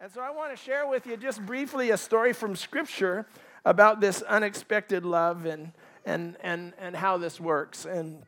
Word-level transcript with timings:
And 0.00 0.12
so 0.12 0.20
I 0.20 0.30
want 0.30 0.52
to 0.52 0.56
share 0.56 0.86
with 0.86 1.08
you 1.08 1.16
just 1.16 1.44
briefly 1.44 1.90
a 1.90 1.96
story 1.96 2.32
from 2.32 2.54
Scripture 2.54 3.26
about 3.64 4.00
this 4.00 4.22
unexpected 4.22 5.04
love 5.04 5.44
and, 5.44 5.72
and, 6.06 6.36
and, 6.40 6.72
and 6.78 6.94
how 6.94 7.18
this 7.18 7.40
works. 7.40 7.84
And, 7.84 8.22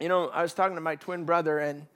you 0.00 0.08
know, 0.08 0.28
I 0.28 0.40
was 0.40 0.54
talking 0.54 0.74
to 0.74 0.80
my 0.80 0.96
twin 0.96 1.24
brother, 1.24 1.58
and 1.58 1.86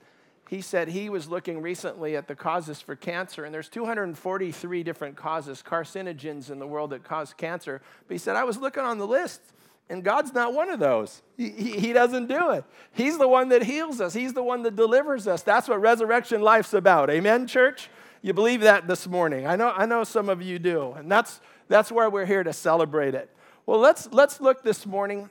he 0.49 0.61
said 0.61 0.87
he 0.87 1.09
was 1.09 1.27
looking 1.27 1.63
recently 1.63 2.15
at 2.15 2.27
the 2.27 2.35
causes 2.35 2.79
for 2.79 2.95
cancer, 2.95 3.43
and 3.43 3.51
there's 3.51 3.69
243 3.69 4.83
different 4.83 5.15
causes, 5.15 5.63
carcinogens 5.65 6.51
in 6.51 6.59
the 6.59 6.67
world 6.67 6.91
that 6.91 7.03
cause 7.03 7.33
cancer. 7.33 7.81
But 8.07 8.13
he 8.13 8.19
said, 8.19 8.35
I 8.35 8.43
was 8.43 8.57
looking 8.57 8.83
on 8.83 8.99
the 8.99 9.07
list, 9.07 9.41
and 9.89 10.03
God's 10.03 10.31
not 10.31 10.53
one 10.53 10.69
of 10.69 10.77
those. 10.79 11.23
He, 11.37 11.49
he, 11.49 11.91
doesn't 11.91 12.27
do 12.27 12.51
it. 12.51 12.65
He's 12.91 13.17
the 13.17 13.27
one 13.27 13.49
that 13.49 13.63
heals 13.63 13.99
us, 13.99 14.13
He's 14.13 14.33
the 14.33 14.43
one 14.43 14.61
that 14.61 14.75
delivers 14.75 15.27
us. 15.27 15.41
That's 15.41 15.67
what 15.67 15.81
resurrection 15.81 16.43
life's 16.43 16.75
about. 16.75 17.09
Amen, 17.09 17.47
church? 17.47 17.89
You 18.21 18.33
believe 18.33 18.61
that 18.61 18.87
this 18.87 19.07
morning? 19.07 19.45
I 19.45 19.55
know, 19.55 19.71
I 19.75 19.85
know 19.85 20.03
some 20.03 20.29
of 20.29 20.41
you 20.41 20.57
do, 20.57 20.93
and 20.93 21.11
that's, 21.11 21.39
that's 21.67 21.91
where 21.91 22.09
we're 22.09 22.25
here 22.25 22.43
to 22.43 22.53
celebrate 22.53 23.13
it. 23.13 23.29
Well, 23.65 23.79
let's, 23.79 24.09
let's 24.11 24.41
look 24.41 24.63
this 24.63 24.85
morning 24.85 25.29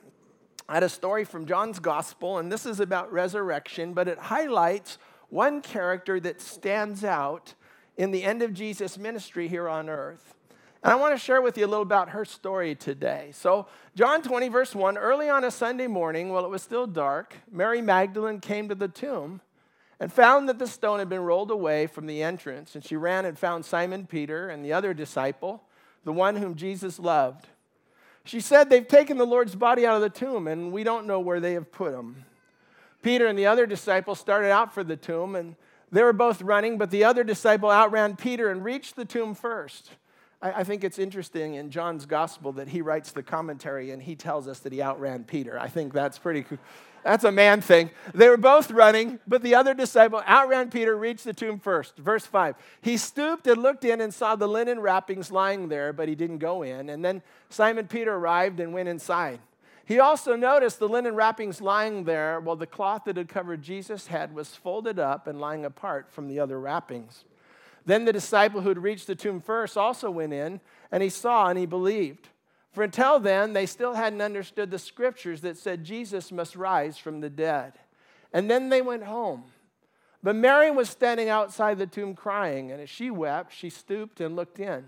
at 0.69 0.83
a 0.83 0.89
story 0.89 1.25
from 1.25 1.45
John's 1.45 1.79
Gospel, 1.79 2.37
and 2.37 2.51
this 2.51 2.65
is 2.65 2.79
about 2.79 3.11
resurrection, 3.11 3.93
but 3.93 4.07
it 4.07 4.17
highlights 4.17 4.97
one 5.29 5.61
character 5.61 6.19
that 6.21 6.39
stands 6.39 7.03
out 7.03 7.53
in 7.97 8.11
the 8.11 8.23
end 8.23 8.41
of 8.41 8.53
Jesus' 8.53 8.97
ministry 8.97 9.47
here 9.47 9.67
on 9.67 9.89
earth. 9.89 10.35
And 10.83 10.93
I 10.93 10.95
want 10.95 11.13
to 11.13 11.19
share 11.19 11.41
with 11.41 11.57
you 11.57 11.65
a 11.65 11.67
little 11.67 11.83
about 11.83 12.09
her 12.09 12.23
story 12.23 12.75
today. 12.75 13.31
So, 13.33 13.67
John 13.95 14.21
20, 14.21 14.47
verse 14.47 14.75
1 14.75 14.97
early 14.97 15.27
on 15.27 15.43
a 15.43 15.51
Sunday 15.51 15.87
morning, 15.87 16.29
while 16.29 16.45
it 16.45 16.49
was 16.49 16.61
still 16.61 16.87
dark, 16.87 17.35
Mary 17.51 17.81
Magdalene 17.81 18.39
came 18.39 18.69
to 18.69 18.75
the 18.75 18.87
tomb 18.87 19.41
and 19.99 20.11
found 20.11 20.47
that 20.47 20.59
the 20.59 20.67
stone 20.67 20.99
had 20.99 21.09
been 21.09 21.21
rolled 21.21 21.51
away 21.51 21.87
from 21.87 22.05
the 22.05 22.21
entrance. 22.21 22.75
And 22.75 22.83
she 22.83 22.95
ran 22.95 23.25
and 23.25 23.37
found 23.37 23.65
Simon 23.65 24.05
Peter 24.05 24.49
and 24.49 24.63
the 24.63 24.73
other 24.73 24.93
disciple, 24.93 25.63
the 26.03 26.13
one 26.13 26.35
whom 26.35 26.55
Jesus 26.55 26.99
loved. 26.99 27.47
She 28.23 28.39
said, 28.39 28.69
They've 28.69 28.87
taken 28.87 29.17
the 29.17 29.25
Lord's 29.25 29.55
body 29.55 29.85
out 29.85 29.95
of 29.95 30.01
the 30.01 30.09
tomb, 30.09 30.47
and 30.47 30.71
we 30.71 30.83
don't 30.83 31.07
know 31.07 31.19
where 31.19 31.39
they 31.39 31.53
have 31.53 31.71
put 31.71 31.93
him. 31.93 32.25
Peter 33.01 33.27
and 33.27 33.39
the 33.39 33.45
other 33.45 33.65
disciple 33.65 34.15
started 34.15 34.51
out 34.51 34.73
for 34.73 34.83
the 34.83 34.97
tomb, 34.97 35.35
and 35.35 35.55
they 35.91 36.03
were 36.03 36.13
both 36.13 36.41
running, 36.41 36.77
but 36.77 36.91
the 36.91 37.03
other 37.03 37.23
disciple 37.23 37.71
outran 37.71 38.15
Peter 38.17 38.49
and 38.49 38.63
reached 38.63 38.95
the 38.95 39.05
tomb 39.05 39.33
first. 39.33 39.91
I, 40.39 40.63
think 40.63 40.83
it's 40.83 40.99
interesting 40.99 41.55
in 41.55 41.71
John's 41.71 42.05
gospel 42.05 42.51
that 42.53 42.67
he 42.67 42.83
writes 42.83 43.11
the 43.11 43.23
commentary 43.23 43.89
and 43.89 43.99
he 43.99 44.15
tells 44.15 44.47
us 44.47 44.59
that 44.59 44.71
he 44.71 44.83
outran 44.83 45.23
Peter. 45.23 45.59
I 45.59 45.67
think 45.67 45.93
that's 45.93 46.19
pretty 46.19 46.43
cool. 46.43 46.59
That's 47.03 47.23
a 47.23 47.31
man 47.31 47.61
thing. 47.61 47.91
They 48.13 48.27
were 48.29 48.37
both 48.37 48.69
running, 48.71 49.19
but 49.27 49.41
the 49.41 49.55
other 49.55 49.73
disciple 49.73 50.21
outran 50.27 50.69
Peter, 50.69 50.95
reached 50.95 51.23
the 51.23 51.33
tomb 51.33 51.59
first. 51.59 51.97
Verse 51.97 52.25
5. 52.25 52.55
He 52.81 52.97
stooped 52.97 53.47
and 53.47 53.61
looked 53.61 53.85
in 53.85 54.01
and 54.01 54.13
saw 54.13 54.35
the 54.35 54.47
linen 54.47 54.79
wrappings 54.79 55.31
lying 55.31 55.69
there, 55.69 55.93
but 55.93 56.09
he 56.09 56.15
didn't 56.15 56.39
go 56.39 56.63
in. 56.63 56.89
And 56.89 57.03
then 57.03 57.21
Simon 57.49 57.87
Peter 57.87 58.13
arrived 58.13 58.59
and 58.59 58.73
went 58.73 58.89
inside. 58.89 59.39
He 59.85 59.99
also 59.99 60.35
noticed 60.35 60.79
the 60.79 60.89
linen 60.89 61.15
wrappings 61.15 61.61
lying 61.61 62.03
there 62.03 62.41
while 62.41 62.57
the 62.57 62.67
cloth 62.67 63.05
that 63.05 63.15
had 63.15 63.29
covered 63.29 63.61
Jesus' 63.61 64.07
head 64.07 64.35
was 64.35 64.53
folded 64.53 64.99
up 64.99 65.27
and 65.27 65.39
lying 65.39 65.63
apart 65.63 66.11
from 66.11 66.27
the 66.27 66.41
other 66.41 66.59
wrappings. 66.59 67.23
Then 67.85 68.03
the 68.03 68.11
disciple 68.11 68.59
who 68.59 68.67
had 68.67 68.83
reached 68.83 69.07
the 69.07 69.15
tomb 69.15 69.39
first 69.39 69.77
also 69.77 70.11
went 70.11 70.33
in, 70.33 70.59
and 70.91 71.01
he 71.01 71.07
saw 71.07 71.47
and 71.47 71.57
he 71.57 71.65
believed. 71.65 72.27
For 72.77 72.83
until 72.83 73.19
then, 73.19 73.53
they 73.53 73.65
still 73.65 73.95
hadn't 73.95 74.21
understood 74.21 74.69
the 74.69 74.77
scriptures 74.77 75.41
that 75.41 75.57
said 75.57 75.83
Jesus 75.83 76.31
must 76.31 76.55
rise 76.55 76.95
from 76.95 77.21
the 77.21 77.29
dead. 77.31 77.73
And 78.31 78.51
then 78.51 78.69
they 78.69 78.83
went 78.83 79.05
home. 79.05 79.45
But 80.21 80.35
Mary 80.35 80.69
was 80.69 80.87
standing 80.87 81.27
outside 81.27 81.79
the 81.79 81.87
tomb 81.87 82.13
crying, 82.13 82.71
and 82.71 82.79
as 82.79 82.87
she 82.87 83.09
wept, 83.09 83.51
she 83.51 83.71
stooped 83.71 84.21
and 84.21 84.35
looked 84.35 84.59
in. 84.59 84.85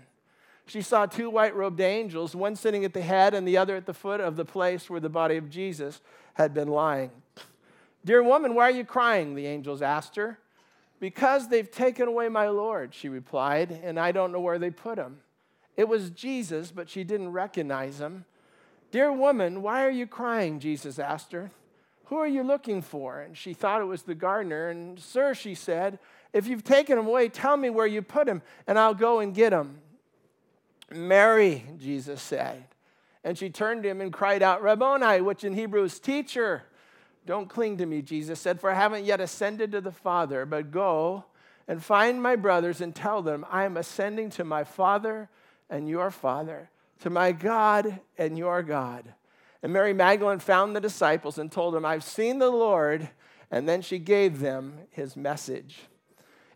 She 0.66 0.82
saw 0.82 1.06
two 1.06 1.30
white 1.30 1.56
robed 1.56 1.80
angels, 1.80 2.36
one 2.36 2.54
sitting 2.54 2.84
at 2.84 2.94
the 2.94 3.02
head 3.02 3.34
and 3.34 3.44
the 3.44 3.56
other 3.56 3.74
at 3.74 3.86
the 3.86 3.92
foot 3.92 4.20
of 4.20 4.36
the 4.36 4.44
place 4.44 4.88
where 4.88 5.00
the 5.00 5.08
body 5.08 5.36
of 5.36 5.50
Jesus 5.50 6.00
had 6.34 6.54
been 6.54 6.68
lying. 6.68 7.10
Dear 8.04 8.22
woman, 8.22 8.54
why 8.54 8.68
are 8.68 8.70
you 8.70 8.84
crying? 8.84 9.34
The 9.34 9.48
angels 9.48 9.82
asked 9.82 10.14
her. 10.14 10.38
Because 11.00 11.48
they've 11.48 11.68
taken 11.68 12.06
away 12.06 12.28
my 12.28 12.50
Lord, 12.50 12.94
she 12.94 13.08
replied, 13.08 13.72
and 13.82 13.98
I 13.98 14.12
don't 14.12 14.30
know 14.30 14.38
where 14.38 14.60
they 14.60 14.70
put 14.70 14.96
him. 14.96 15.22
It 15.76 15.88
was 15.88 16.10
Jesus, 16.10 16.70
but 16.70 16.90
she 16.90 17.04
didn't 17.04 17.32
recognize 17.32 18.00
him. 18.00 18.24
Dear 18.90 19.12
woman, 19.12 19.62
why 19.62 19.84
are 19.84 19.90
you 19.90 20.06
crying? 20.06 20.58
Jesus 20.58 20.98
asked 20.98 21.32
her. 21.32 21.50
Who 22.06 22.16
are 22.16 22.26
you 22.26 22.42
looking 22.42 22.82
for? 22.82 23.20
And 23.20 23.36
she 23.36 23.54
thought 23.54 23.80
it 23.80 23.84
was 23.84 24.02
the 24.02 24.16
gardener. 24.16 24.68
And, 24.68 24.98
Sir, 24.98 25.32
she 25.32 25.54
said, 25.54 25.98
if 26.32 26.46
you've 26.48 26.64
taken 26.64 26.98
him 26.98 27.06
away, 27.06 27.28
tell 27.28 27.56
me 27.56 27.70
where 27.70 27.86
you 27.86 28.02
put 28.02 28.28
him, 28.28 28.42
and 28.66 28.78
I'll 28.78 28.94
go 28.94 29.20
and 29.20 29.34
get 29.34 29.52
him. 29.52 29.78
Mary, 30.90 31.64
Jesus 31.78 32.20
said. 32.20 32.64
And 33.22 33.38
she 33.38 33.48
turned 33.48 33.84
to 33.84 33.88
him 33.88 34.00
and 34.00 34.12
cried 34.12 34.42
out, 34.42 34.62
Rabboni, 34.62 35.20
which 35.20 35.44
in 35.44 35.54
Hebrew 35.54 35.84
is 35.84 36.00
teacher. 36.00 36.64
Don't 37.26 37.48
cling 37.48 37.78
to 37.78 37.86
me, 37.86 38.02
Jesus 38.02 38.40
said, 38.40 38.60
for 38.60 38.70
I 38.70 38.74
haven't 38.74 39.04
yet 39.04 39.20
ascended 39.20 39.72
to 39.72 39.80
the 39.80 39.92
Father, 39.92 40.44
but 40.46 40.70
go 40.72 41.24
and 41.68 41.82
find 41.82 42.20
my 42.20 42.34
brothers 42.34 42.80
and 42.80 42.94
tell 42.94 43.22
them, 43.22 43.46
I 43.50 43.64
am 43.64 43.76
ascending 43.76 44.30
to 44.30 44.44
my 44.44 44.64
Father 44.64 45.28
and 45.70 45.88
your 45.88 46.10
Father, 46.10 46.68
to 47.00 47.08
my 47.08 47.32
God 47.32 48.00
and 48.18 48.36
your 48.36 48.62
God. 48.62 49.14
And 49.62 49.72
Mary 49.72 49.92
Magdalene 49.92 50.38
found 50.38 50.74
the 50.74 50.80
disciples 50.80 51.38
and 51.38 51.50
told 51.50 51.74
them, 51.74 51.84
I've 51.84 52.04
seen 52.04 52.38
the 52.38 52.50
Lord. 52.50 53.08
And 53.50 53.68
then 53.68 53.82
she 53.82 53.98
gave 53.98 54.40
them 54.40 54.74
his 54.90 55.16
message. 55.16 55.80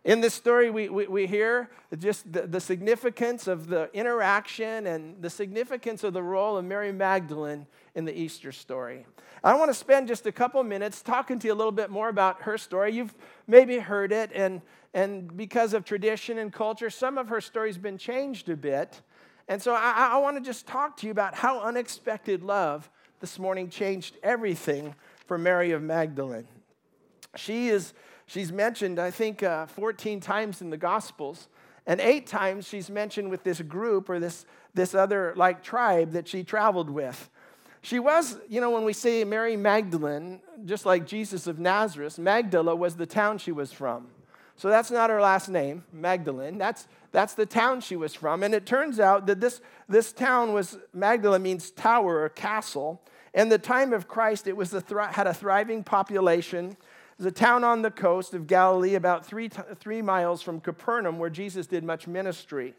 In 0.05 0.21
this 0.21 0.35
story, 0.35 0.69
we, 0.69 0.87
we, 0.87 1.07
we 1.07 1.27
hear 1.27 1.69
just 1.97 2.31
the, 2.31 2.43
the, 2.43 2.59
significance 2.59 3.47
of 3.47 3.67
the 3.67 3.89
interaction 3.91 4.85
and 4.85 5.19
the 5.19 5.31
significance 5.31 6.03
of 6.03 6.13
the 6.13 6.21
role 6.21 6.57
of 6.57 6.63
Mary 6.63 6.91
Magdalene 6.91 7.65
in 7.95 8.05
the 8.05 8.13
Easter 8.13 8.51
story. 8.51 9.07
I 9.43 9.55
want 9.55 9.71
to 9.71 9.73
spend 9.73 10.07
just 10.07 10.27
a 10.27 10.31
couple 10.31 10.63
minutes 10.63 11.01
talking 11.01 11.39
to 11.39 11.47
you 11.47 11.53
a 11.53 11.55
little 11.55 11.71
bit 11.71 11.89
more 11.89 12.07
about 12.07 12.43
her 12.43 12.55
story. 12.57 12.93
You've 12.93 13.15
maybe 13.47 13.79
heard 13.79 14.11
it, 14.11 14.29
and, 14.35 14.61
and 14.93 15.35
because 15.35 15.73
of 15.73 15.85
tradition 15.85 16.37
and 16.37 16.53
culture, 16.53 16.91
some 16.91 17.17
of 17.17 17.29
her 17.29 17.41
story's 17.41 17.79
been 17.79 17.97
changed 17.97 18.47
a 18.49 18.55
bit. 18.55 19.01
And 19.47 19.61
so 19.61 19.73
I, 19.73 20.09
I 20.13 20.17
want 20.17 20.37
to 20.37 20.43
just 20.43 20.65
talk 20.65 20.97
to 20.97 21.05
you 21.05 21.11
about 21.11 21.35
how 21.35 21.61
unexpected 21.61 22.43
love 22.43 22.89
this 23.19 23.37
morning 23.39 23.69
changed 23.69 24.17
everything 24.23 24.95
for 25.27 25.37
Mary 25.37 25.71
of 25.71 25.81
Magdalene. 25.81 26.47
She 27.35 27.69
is 27.69 27.93
She's 28.27 28.51
mentioned, 28.51 28.99
I 28.99 29.11
think, 29.11 29.43
uh, 29.43 29.67
14 29.67 30.19
times 30.19 30.61
in 30.61 30.69
the 30.69 30.77
Gospels, 30.77 31.47
and 31.85 32.01
eight 32.01 32.25
times 32.25 32.67
she's 32.67 32.89
mentioned 32.89 33.29
with 33.29 33.43
this 33.43 33.61
group 33.61 34.09
or 34.09 34.19
this, 34.19 34.45
this 34.73 34.95
other 34.95 35.33
like 35.35 35.61
tribe 35.61 36.11
that 36.13 36.27
she 36.27 36.43
traveled 36.43 36.89
with. 36.89 37.29
She 37.81 37.99
was, 37.99 38.39
you 38.49 38.59
know, 38.61 38.71
when 38.71 38.83
we 38.83 38.93
say 38.93 39.23
Mary 39.23 39.55
Magdalene, 39.55 40.41
just 40.65 40.87
like 40.87 41.05
Jesus 41.05 41.45
of 41.45 41.59
Nazareth, 41.59 42.17
Magdala 42.17 42.75
was 42.75 42.95
the 42.95 43.05
town 43.05 43.37
she 43.37 43.51
was 43.51 43.71
from. 43.71 44.07
So 44.57 44.69
that's 44.69 44.89
not 44.89 45.09
her 45.09 45.19
last 45.19 45.49
name, 45.49 45.83
Magdalene. 45.91 46.57
That's, 46.57 46.87
that's 47.11 47.33
the 47.33 47.45
town 47.45 47.81
she 47.81 47.95
was 47.95 48.13
from. 48.13 48.41
And 48.41 48.53
it 48.53 48.65
turns 48.65 48.99
out 48.99 49.27
that 49.27 49.41
this, 49.41 49.59
this 49.89 50.13
town 50.13 50.53
was, 50.53 50.77
Magdala 50.93 51.39
means 51.39 51.71
tower 51.71 52.21
or 52.23 52.29
castle. 52.29 53.01
In 53.33 53.49
the 53.49 53.57
time 53.57 53.91
of 53.91 54.07
Christ, 54.07 54.47
it 54.47 54.55
was 54.55 54.73
a 54.73 54.81
had 55.11 55.27
a 55.27 55.33
thriving 55.33 55.83
population. 55.83 56.71
It 56.71 56.77
was 57.17 57.25
a 57.25 57.31
town 57.31 57.65
on 57.65 57.81
the 57.81 57.91
coast 57.91 58.33
of 58.33 58.47
Galilee, 58.47 58.95
about 58.95 59.25
three, 59.25 59.49
three 59.49 60.01
miles 60.01 60.41
from 60.41 60.61
Capernaum, 60.61 61.19
where 61.19 61.29
Jesus 61.29 61.67
did 61.67 61.83
much 61.83 62.07
ministry. 62.07 62.75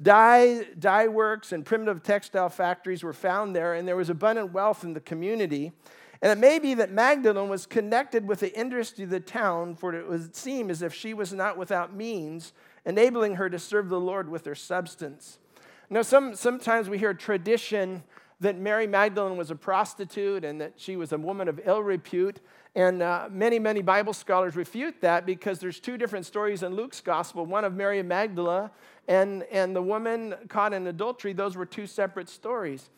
Dye, 0.00 0.66
dye 0.78 1.08
works 1.08 1.50
and 1.50 1.66
primitive 1.66 2.04
textile 2.04 2.48
factories 2.48 3.02
were 3.02 3.12
found 3.12 3.56
there, 3.56 3.74
and 3.74 3.88
there 3.88 3.96
was 3.96 4.08
abundant 4.08 4.52
wealth 4.52 4.84
in 4.84 4.92
the 4.94 5.00
community. 5.00 5.72
And 6.20 6.32
it 6.32 6.38
may 6.38 6.58
be 6.58 6.74
that 6.74 6.90
Magdalene 6.90 7.48
was 7.48 7.66
connected 7.66 8.26
with 8.26 8.40
the 8.40 8.52
industry 8.58 9.04
of 9.04 9.10
the 9.10 9.20
town, 9.20 9.76
for 9.76 9.94
it 9.94 10.08
would 10.08 10.34
seem 10.34 10.68
as 10.70 10.82
if 10.82 10.92
she 10.92 11.14
was 11.14 11.32
not 11.32 11.56
without 11.56 11.94
means, 11.94 12.52
enabling 12.84 13.36
her 13.36 13.48
to 13.48 13.58
serve 13.58 13.88
the 13.88 14.00
Lord 14.00 14.28
with 14.28 14.44
her 14.44 14.54
substance. 14.54 15.38
Now, 15.90 16.02
some, 16.02 16.34
sometimes 16.34 16.88
we 16.88 16.98
hear 16.98 17.14
tradition 17.14 18.02
that 18.40 18.58
Mary 18.58 18.86
Magdalene 18.86 19.36
was 19.36 19.50
a 19.50 19.56
prostitute 19.56 20.44
and 20.44 20.60
that 20.60 20.74
she 20.76 20.96
was 20.96 21.12
a 21.12 21.18
woman 21.18 21.48
of 21.48 21.60
ill 21.64 21.82
repute. 21.82 22.40
And 22.74 23.02
uh, 23.02 23.28
many, 23.30 23.58
many 23.58 23.82
Bible 23.82 24.12
scholars 24.12 24.54
refute 24.54 25.00
that 25.00 25.26
because 25.26 25.58
there's 25.58 25.80
two 25.80 25.96
different 25.96 26.26
stories 26.26 26.62
in 26.62 26.74
Luke's 26.74 27.00
gospel 27.00 27.46
one 27.46 27.64
of 27.64 27.74
Mary 27.74 28.02
Magdala 28.02 28.70
and, 29.08 29.42
and 29.44 29.74
the 29.74 29.82
woman 29.82 30.34
caught 30.48 30.72
in 30.72 30.86
adultery. 30.86 31.32
Those 31.32 31.56
were 31.56 31.66
two 31.66 31.86
separate 31.86 32.28
stories. 32.28 32.90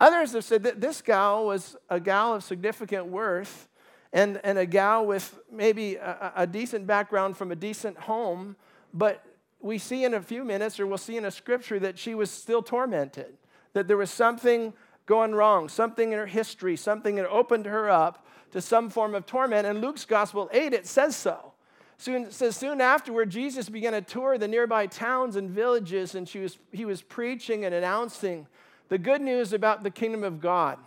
Others 0.00 0.32
have 0.32 0.44
said 0.44 0.62
that 0.64 0.80
this 0.80 1.00
gal 1.00 1.46
was 1.46 1.76
a 1.88 1.98
gal 1.98 2.34
of 2.34 2.44
significant 2.44 3.06
worth 3.06 3.68
and, 4.12 4.40
and 4.44 4.58
a 4.58 4.66
gal 4.66 5.06
with 5.06 5.38
maybe 5.50 5.96
a, 5.96 6.32
a 6.36 6.46
decent 6.46 6.86
background 6.86 7.36
from 7.36 7.50
a 7.50 7.56
decent 7.56 7.96
home, 7.98 8.56
but 8.92 9.24
we 9.60 9.78
see 9.78 10.04
in 10.04 10.14
a 10.14 10.20
few 10.20 10.44
minutes, 10.44 10.78
or 10.78 10.86
we'll 10.86 10.98
see 10.98 11.16
in 11.16 11.24
a 11.24 11.30
scripture, 11.30 11.78
that 11.78 11.98
she 11.98 12.14
was 12.14 12.30
still 12.30 12.62
tormented, 12.62 13.36
that 13.72 13.88
there 13.88 13.96
was 13.96 14.10
something 14.10 14.72
going 15.06 15.34
wrong, 15.34 15.68
something 15.68 16.12
in 16.12 16.18
her 16.18 16.26
history, 16.26 16.76
something 16.76 17.16
that 17.16 17.28
opened 17.28 17.66
her 17.66 17.88
up 17.88 18.26
to 18.52 18.60
some 18.60 18.90
form 18.90 19.14
of 19.14 19.24
torment. 19.26 19.66
And 19.66 19.80
Luke's 19.80 20.04
Gospel 20.04 20.48
8, 20.52 20.72
it 20.72 20.86
says 20.86 21.16
so. 21.16 21.52
Soon, 21.98 22.30
says 22.30 22.56
soon 22.56 22.80
afterward, 22.80 23.30
Jesus 23.30 23.70
began 23.70 23.94
a 23.94 24.02
tour 24.02 24.36
the 24.36 24.46
nearby 24.46 24.86
towns 24.86 25.36
and 25.36 25.48
villages, 25.48 26.14
and 26.14 26.28
she 26.28 26.40
was, 26.40 26.58
he 26.70 26.84
was 26.84 27.00
preaching 27.00 27.64
and 27.64 27.74
announcing 27.74 28.46
the 28.88 28.98
good 28.98 29.20
news 29.20 29.52
about 29.52 29.82
the 29.82 29.90
kingdom 29.90 30.24
of 30.24 30.40
God. 30.40 30.78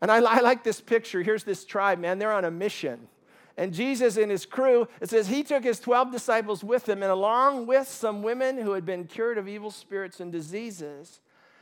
And 0.00 0.10
I, 0.10 0.16
I 0.16 0.40
like 0.40 0.64
this 0.64 0.80
picture. 0.80 1.22
Here's 1.22 1.44
this 1.44 1.64
tribe, 1.64 1.98
man. 1.98 2.18
They're 2.18 2.32
on 2.32 2.44
a 2.44 2.50
mission. 2.50 3.08
And 3.56 3.72
Jesus 3.72 4.16
and 4.16 4.30
his 4.30 4.46
crew, 4.46 4.88
it 5.00 5.10
says 5.10 5.28
he 5.28 5.42
took 5.42 5.62
his 5.62 5.78
12 5.78 6.10
disciples 6.10 6.64
with 6.64 6.88
him, 6.88 7.02
and 7.02 7.12
along 7.12 7.66
with 7.66 7.86
some 7.86 8.22
women 8.22 8.58
who 8.58 8.72
had 8.72 8.86
been 8.86 9.04
cured 9.04 9.38
of 9.38 9.46
evil 9.46 9.70
spirits 9.70 10.20
and 10.20 10.32
diseases. 10.32 11.20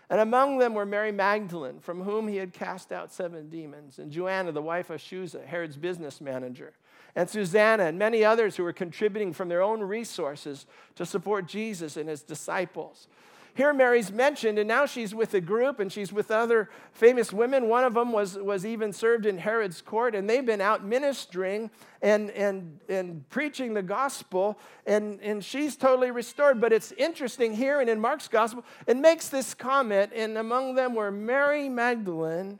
And 0.09 0.21
among 0.21 0.59
them 0.59 0.75
were 0.75 0.87
Mary 0.87 1.13
Magdalene, 1.13 1.81
from 1.81 2.03
whom 2.03 2.29
he 2.29 2.37
had 2.37 2.53
cast 2.53 2.93
out 2.93 3.13
seven 3.13 3.49
demons, 3.49 3.99
and 3.99 4.11
Joanna, 4.11 4.53
the 4.53 4.63
wife 4.63 4.91
of 4.91 5.01
Chuza, 5.01 5.45
Herod's 5.45 5.77
business 5.77 6.21
manager 6.21 6.73
and 7.15 7.29
Susanna 7.29 7.85
and 7.85 7.99
many 7.99 8.25
others 8.25 8.57
who 8.57 8.63
were 8.63 8.73
contributing 8.73 9.33
from 9.33 9.49
their 9.49 9.63
own 9.63 9.81
resources 9.81 10.67
to 10.97 11.05
support 11.05 11.47
Jesus 11.47 11.97
and 11.97 12.09
his 12.09 12.23
disciples. 12.23 13.09
Here, 13.55 13.73
Mary's 13.75 14.13
mentioned, 14.13 14.59
and 14.59 14.69
now 14.69 14.87
she's 14.87 15.15
with 15.15 15.35
a 15.35 15.41
group 15.41 15.81
and 15.81 15.93
she's 15.93 16.13
with 16.13 16.31
other 16.31 16.71
famous 16.93 17.33
women. 17.33 17.69
One 17.69 17.85
of 17.85 17.95
them 17.95 18.13
was, 18.13 18.39
was 18.39 18.65
even 18.65 18.93
served 18.93 19.27
in 19.27 19.39
Herod's 19.39 19.83
court, 19.83 20.15
and 20.15 20.29
they've 20.29 20.45
been 20.45 20.61
out 20.61 20.85
ministering 20.85 21.71
and, 22.03 22.31
and, 22.31 22.79
and 22.89 23.29
preaching 23.29 23.75
the 23.75 23.83
gospel, 23.83 24.59
and, 24.87 25.21
and 25.21 25.45
she's 25.45 25.77
totally 25.77 26.11
restored. 26.11 26.61
But 26.61 26.73
it's 26.73 26.93
interesting 26.93 27.55
here 27.55 27.81
and 27.81 27.91
in 27.91 28.01
Mark's 28.01 28.29
gospel, 28.29 28.65
it 28.87 28.97
makes 28.97 29.29
this 29.29 29.55
comment, 29.55 30.13
and 30.15 30.39
among 30.39 30.75
them 30.75 30.95
were 30.95 31.11
Mary 31.11 31.69
Magdalene, 31.69 32.59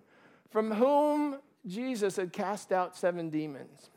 from 0.51 0.73
whom 0.73 1.39
Jesus 1.67 2.17
had 2.17 2.33
cast 2.33 2.73
out 2.73 2.97
seven 2.97 3.31
demons 3.31 3.91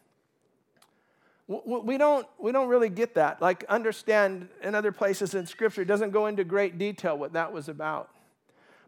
we 1.48 1.98
don't, 1.98 2.26
we 2.40 2.52
don't 2.52 2.70
really 2.70 2.90
get 2.90 3.16
that. 3.16 3.42
Like, 3.42 3.66
understand 3.66 4.48
in 4.62 4.76
other 4.76 4.92
places 4.92 5.36
in 5.36 5.46
Scripture, 5.46 5.82
it 5.82 5.88
doesn't 5.88 6.12
go 6.12 6.28
into 6.28 6.44
great 6.44 6.78
detail 6.78 7.18
what 7.18 7.34
that 7.34 7.52
was 7.52 7.68
about. 7.68 8.10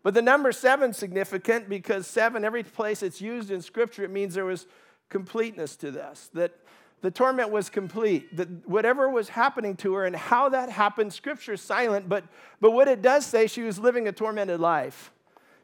But 0.04 0.14
the 0.14 0.22
number 0.22 0.52
seven 0.52 0.94
significant 0.94 1.68
because 1.68 2.08
seven, 2.08 2.46
every 2.46 2.64
place 2.64 3.04
it's 3.04 3.20
used 3.20 3.52
in 3.52 3.62
Scripture, 3.62 4.04
it 4.04 4.12
means 4.12 4.36
there 4.36 4.46
was 4.46 4.68
completeness 5.10 5.76
to 5.78 5.92
this, 5.92 6.30
that 6.34 6.54
the 7.02 7.12
torment 7.12 7.50
was 7.50 7.70
complete, 7.70 8.36
that 8.38 8.68
whatever 8.68 9.10
was 9.10 9.30
happening 9.30 9.76
to 9.78 9.94
her 9.96 10.06
and 10.06 10.16
how 10.16 10.50
that 10.50 10.70
happened, 10.70 11.12
Scripture 11.12 11.54
is 11.54 11.62
silent, 11.62 12.08
but, 12.08 12.24
but 12.62 12.72
what 12.72 12.88
it 12.88 13.02
does 13.02 13.26
say, 13.26 13.48
she 13.48 13.64
was 13.64 13.80
living 13.80 14.08
a 14.08 14.12
tormented 14.12 14.60
life. 14.60 15.12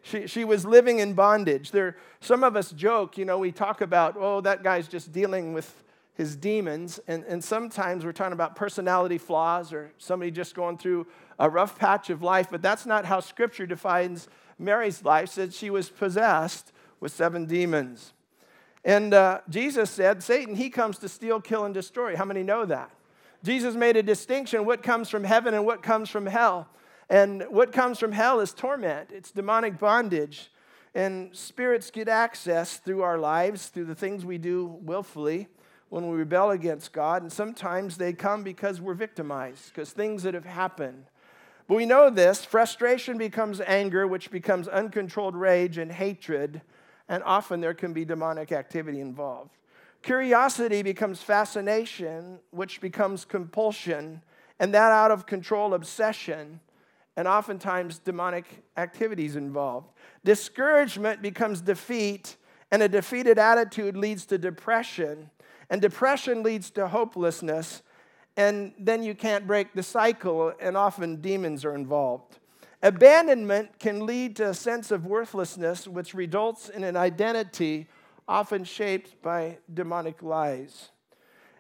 She, 0.02 0.28
she 0.28 0.44
was 0.44 0.66
living 0.66 1.00
in 1.00 1.14
bondage. 1.14 1.72
There, 1.72 1.96
some 2.20 2.44
of 2.44 2.56
us 2.56 2.72
joke, 2.72 3.18
you 3.18 3.26
know, 3.26 3.38
we 3.38 3.52
talk 3.52 3.82
about, 3.82 4.16
oh, 4.18 4.42
that 4.42 4.64
guy's 4.64 4.88
just 4.88 5.12
dealing 5.12 5.54
with 5.54 5.84
his 6.14 6.36
demons. 6.36 7.00
And, 7.08 7.24
and 7.26 7.44
sometimes 7.44 8.04
we're 8.06 8.12
talking 8.12 8.34
about 8.34 8.56
personality 8.56 9.18
flaws 9.18 9.74
or 9.74 9.92
somebody 9.98 10.32
just 10.32 10.56
going 10.56 10.78
through 10.78 11.08
a 11.40 11.50
rough 11.50 11.78
patch 11.78 12.10
of 12.10 12.22
life, 12.22 12.48
but 12.52 12.62
that's 12.62 12.86
not 12.86 13.06
how 13.06 13.20
Scripture 13.20 13.66
defines 13.66 14.28
Mary's 14.60 15.04
life. 15.04 15.30
Said 15.30 15.54
she 15.54 15.70
was 15.70 15.90
possessed 15.90 16.72
with 17.00 17.12
seven 17.12 17.46
demons. 17.46 18.14
And 18.84 19.14
uh, 19.14 19.42
Jesus 19.50 19.90
said, 19.90 20.24
Satan, 20.24 20.56
he 20.56 20.70
comes 20.70 20.98
to 21.00 21.10
steal, 21.10 21.40
kill, 21.40 21.66
and 21.66 21.74
destroy. 21.74 22.16
How 22.16 22.26
many 22.26 22.44
know 22.44 22.66
that? 22.66 22.92
Jesus 23.44 23.76
made 23.76 23.96
a 23.96 24.04
distinction 24.04 24.66
what 24.66 24.84
comes 24.84 25.10
from 25.10 25.24
heaven 25.24 25.54
and 25.54 25.66
what 25.66 25.82
comes 25.82 26.10
from 26.10 26.26
hell. 26.26 26.68
And 27.10 27.44
what 27.50 27.72
comes 27.72 28.00
from 28.00 28.12
hell 28.12 28.40
is 28.40 28.54
torment, 28.54 29.10
it's 29.12 29.32
demonic 29.32 29.80
bondage. 29.80 30.52
And 30.94 31.36
spirits 31.36 31.90
get 31.90 32.08
access 32.08 32.78
through 32.78 33.02
our 33.02 33.18
lives, 33.18 33.68
through 33.68 33.86
the 33.86 33.96
things 33.96 34.26
we 34.26 34.38
do 34.38 34.66
willfully 34.82 35.48
when 35.92 36.10
we 36.10 36.16
rebel 36.16 36.52
against 36.52 36.94
God, 36.94 37.22
and 37.22 37.30
sometimes 37.32 37.98
they 37.98 38.14
come 38.14 38.44
because 38.44 38.80
we're 38.80 38.94
victimized, 38.94 39.66
because 39.68 39.92
things 39.92 40.24
that 40.24 40.34
have 40.34 40.46
happened. 40.46 41.04
But 41.68 41.76
we 41.76 41.86
know 41.86 42.10
this 42.10 42.46
frustration 42.46 43.18
becomes 43.18 43.60
anger, 43.60 44.08
which 44.08 44.32
becomes 44.32 44.70
uncontrolled 44.70 45.36
rage 45.36 45.78
and 45.78 45.92
hatred, 45.92 46.62
and 47.10 47.22
often 47.24 47.60
there 47.60 47.74
can 47.74 47.92
be 47.92 48.06
demonic 48.06 48.54
activity 48.54 49.02
involved. 49.02 49.52
Curiosity 50.02 50.82
becomes 50.82 51.22
fascination, 51.22 52.40
which 52.52 52.80
becomes 52.80 53.26
compulsion, 53.26 54.22
and 54.62 54.74
that 54.74 54.94
out 54.94 55.12
of 55.12 55.26
control 55.26 55.74
obsession, 55.74 56.62
and 57.18 57.28
oftentimes 57.28 58.00
demonic 58.00 58.64
activities 58.78 59.36
involved. 59.36 59.90
Discouragement 60.24 61.22
becomes 61.22 61.60
defeat, 61.60 62.38
and 62.72 62.82
a 62.82 62.88
defeated 62.88 63.38
attitude 63.38 63.98
leads 63.98 64.26
to 64.28 64.38
depression 64.38 65.30
and 65.72 65.82
depression 65.82 66.44
leads 66.44 66.70
to 66.70 66.86
hopelessness, 66.86 67.82
and 68.36 68.74
then 68.78 69.04
you 69.04 69.16
can't 69.16 69.48
break 69.48 69.74
the 69.74 69.82
cycle, 69.82 70.54
and 70.60 70.76
often 70.76 71.22
demons 71.22 71.64
are 71.64 71.74
involved. 71.74 72.40
Abandonment 72.84 73.80
can 73.80 74.06
lead 74.06 74.36
to 74.36 74.50
a 74.50 74.54
sense 74.54 74.92
of 74.92 75.06
worthlessness, 75.06 75.88
which 75.88 76.14
results 76.14 76.68
in 76.68 76.84
an 76.84 76.98
identity 76.98 77.88
often 78.28 78.66
shaped 78.66 79.22
by 79.22 79.60
demonic 79.74 80.22
lies. 80.22 80.90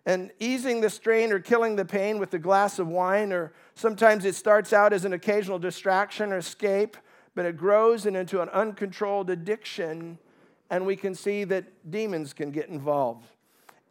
And 0.05 0.31
easing 0.39 0.81
the 0.81 0.89
strain 0.89 1.31
or 1.31 1.39
killing 1.39 1.77
the 1.77 1.85
pain 1.85 2.19
with 2.19 2.33
a 2.33 2.39
glass 2.39 2.79
of 2.79 2.89
wine, 2.89 3.31
or 3.31 3.53
sometimes 3.75 4.25
it 4.25 4.35
starts 4.35 4.73
out 4.73 4.91
as 4.91 5.05
an 5.05 5.13
occasional 5.13 5.59
distraction 5.59 6.33
or 6.33 6.37
escape, 6.37 6.97
but 7.33 7.45
it 7.45 7.55
grows 7.55 8.05
into 8.05 8.41
an 8.41 8.49
uncontrolled 8.49 9.29
addiction, 9.29 10.17
and 10.69 10.85
we 10.85 10.97
can 10.97 11.15
see 11.15 11.45
that 11.45 11.89
demons 11.89 12.33
can 12.33 12.51
get 12.51 12.67
involved 12.67 13.27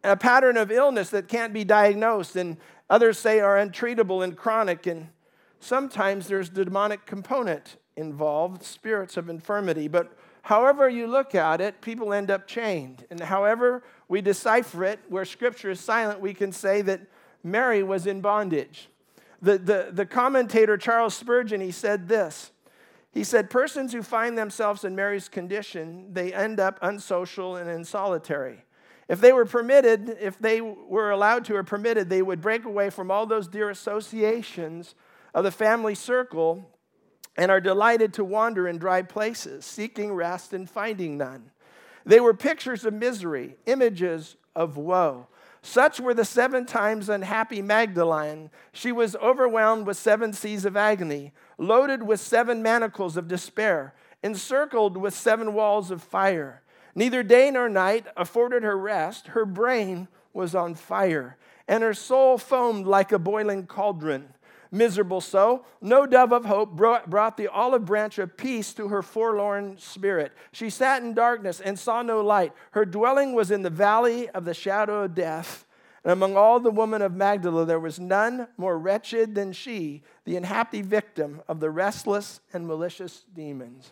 a 0.05 0.17
pattern 0.17 0.57
of 0.57 0.71
illness 0.71 1.11
that 1.11 1.29
can't 1.29 1.53
be 1.53 1.65
diagnosed, 1.65 2.37
and 2.37 2.57
others 2.89 3.19
say 3.19 3.41
are 3.41 3.57
untreatable 3.57 4.25
and 4.25 4.37
chronic. 4.37 4.87
And 4.87 5.09
sometimes 5.59 6.27
there's 6.27 6.51
the 6.51 6.65
demonic 6.65 7.07
component 7.07 7.77
involved, 7.97 8.63
spirits 8.63 9.17
of 9.17 9.29
infirmity. 9.29 9.89
But 9.89 10.17
however 10.43 10.89
you 10.89 11.07
look 11.07 11.35
at 11.35 11.61
it, 11.61 11.81
people 11.81 12.13
end 12.13 12.31
up 12.31 12.47
chained. 12.47 13.05
And 13.11 13.21
however 13.21 13.83
we 14.09 14.21
decipher 14.21 14.85
it, 14.85 15.01
where 15.09 15.25
scripture 15.25 15.71
is 15.71 15.81
silent, 15.81 16.21
we 16.21 16.35
can 16.35 16.53
say 16.53 16.83
that 16.83 17.01
Mary 17.43 17.83
was 17.83 18.07
in 18.07 18.21
bondage. 18.21 18.89
The, 19.43 19.59
the, 19.59 19.89
the 19.93 20.07
commentator 20.07 20.77
Charles 20.77 21.15
Spurgeon, 21.15 21.61
he 21.61 21.71
said 21.71 22.09
this. 22.09 22.51
He 23.13 23.25
said, 23.25 23.51
Persons 23.51 23.93
who 23.93 24.03
find 24.03 24.37
themselves 24.37 24.85
in 24.85 24.95
Mary's 24.95 25.29
condition, 25.29 26.13
they 26.13 26.33
end 26.33 26.61
up 26.61 26.79
unsocial 26.83 27.57
and 27.57 27.69
in 27.69 27.85
solitary. 27.85 28.65
If 29.11 29.21
they 29.21 29.33
were 29.33 29.45
permitted, 29.45 30.19
if 30.21 30.39
they 30.39 30.61
were 30.61 31.11
allowed 31.11 31.45
to 31.47 31.57
or 31.57 31.65
permitted, 31.65 32.09
they 32.09 32.23
would 32.23 32.41
break 32.41 32.65
away 32.65 32.91
from 32.91 33.11
all 33.11 33.27
those 33.27 33.49
dear 33.49 33.69
associations 33.69 34.95
of 35.35 35.43
the 35.43 35.51
family 35.51 35.97
circle 35.97 36.65
and 37.37 37.51
are 37.51 37.61
delighted 37.61 38.15
to 38.15 38.25
wander 38.25 38.69
in 38.69 38.79
dry 38.79 39.03
places, 39.03 39.65
seeking 39.65 40.13
rest 40.13 40.53
and 40.53 40.71
finding 40.71 41.19
none. 41.19 41.51
They 42.07 42.21
were 42.21 42.33
pictures 42.35 42.85
of 42.85 42.95
misery, 42.95 43.57
images 43.67 44.37
of 44.55 44.77
woe. 44.77 45.27
Such 45.61 45.99
were 45.99 46.15
the 46.15 46.25
seven 46.25 46.65
times 46.65 47.09
unhappy 47.09 47.63
Magdalene. 47.63 48.49
She 48.73 48.93
was 48.93 49.17
overwhelmed 49.17 49.89
with 49.89 49.97
seven 49.97 50.33
seas 50.33 50.65
of 50.65 50.77
agony, 50.77 51.33
loaded 51.59 52.05
with 52.05 52.21
seven 52.21 52.63
manacles 52.63 53.17
of 53.17 53.27
despair, 53.27 53.93
encircled 54.23 54.97
with 54.97 55.15
seven 55.15 55.53
walls 55.53 55.91
of 55.91 56.01
fire. 56.01 56.63
Neither 56.95 57.23
day 57.23 57.51
nor 57.51 57.69
night 57.69 58.07
afforded 58.17 58.63
her 58.63 58.77
rest. 58.77 59.29
Her 59.29 59.45
brain 59.45 60.09
was 60.33 60.55
on 60.55 60.75
fire, 60.75 61.37
and 61.69 61.83
her 61.83 61.95
soul 61.95 62.39
foamed 62.39 62.87
like 62.87 63.13
a 63.13 63.19
boiling 63.19 63.67
cauldron. 63.67 64.35
Miserable 64.73 65.21
so, 65.21 65.65
no 65.81 66.07
dove 66.07 66.33
of 66.33 66.45
hope 66.45 66.77
brought 66.77 67.37
the 67.37 67.49
olive 67.49 67.85
branch 67.85 68.19
of 68.19 68.37
peace 68.37 68.73
to 68.75 68.87
her 68.89 69.03
forlorn 69.03 69.77
spirit. 69.79 70.31
She 70.53 70.71
sat 70.71 71.03
in 71.03 71.13
darkness 71.13 71.61
and 71.61 71.77
saw 71.77 72.03
no 72.03 72.21
light. 72.21 72.53
Her 72.71 72.85
dwelling 72.85 73.35
was 73.35 73.51
in 73.51 73.63
the 73.63 73.71
valley 73.71 74.29
of 74.31 74.45
the 74.45 74.55
shadow 74.55 75.03
of 75.03 75.15
death. 75.17 75.67
And 76.05 76.13
among 76.13 76.37
all 76.37 76.61
the 76.61 76.71
women 76.71 77.03
of 77.03 77.13
Magdala, 77.13 77.67
there 77.67 77.81
was 77.81 77.99
none 77.99 78.47
more 78.57 78.79
wretched 78.79 79.35
than 79.35 79.53
she, 79.53 80.03
the 80.25 80.37
unhappy 80.37 80.83
victim 80.83 81.43
of 81.49 81.59
the 81.59 81.71
restless 81.71 82.41
and 82.53 82.67
malicious 82.67 83.25
demons. 83.35 83.91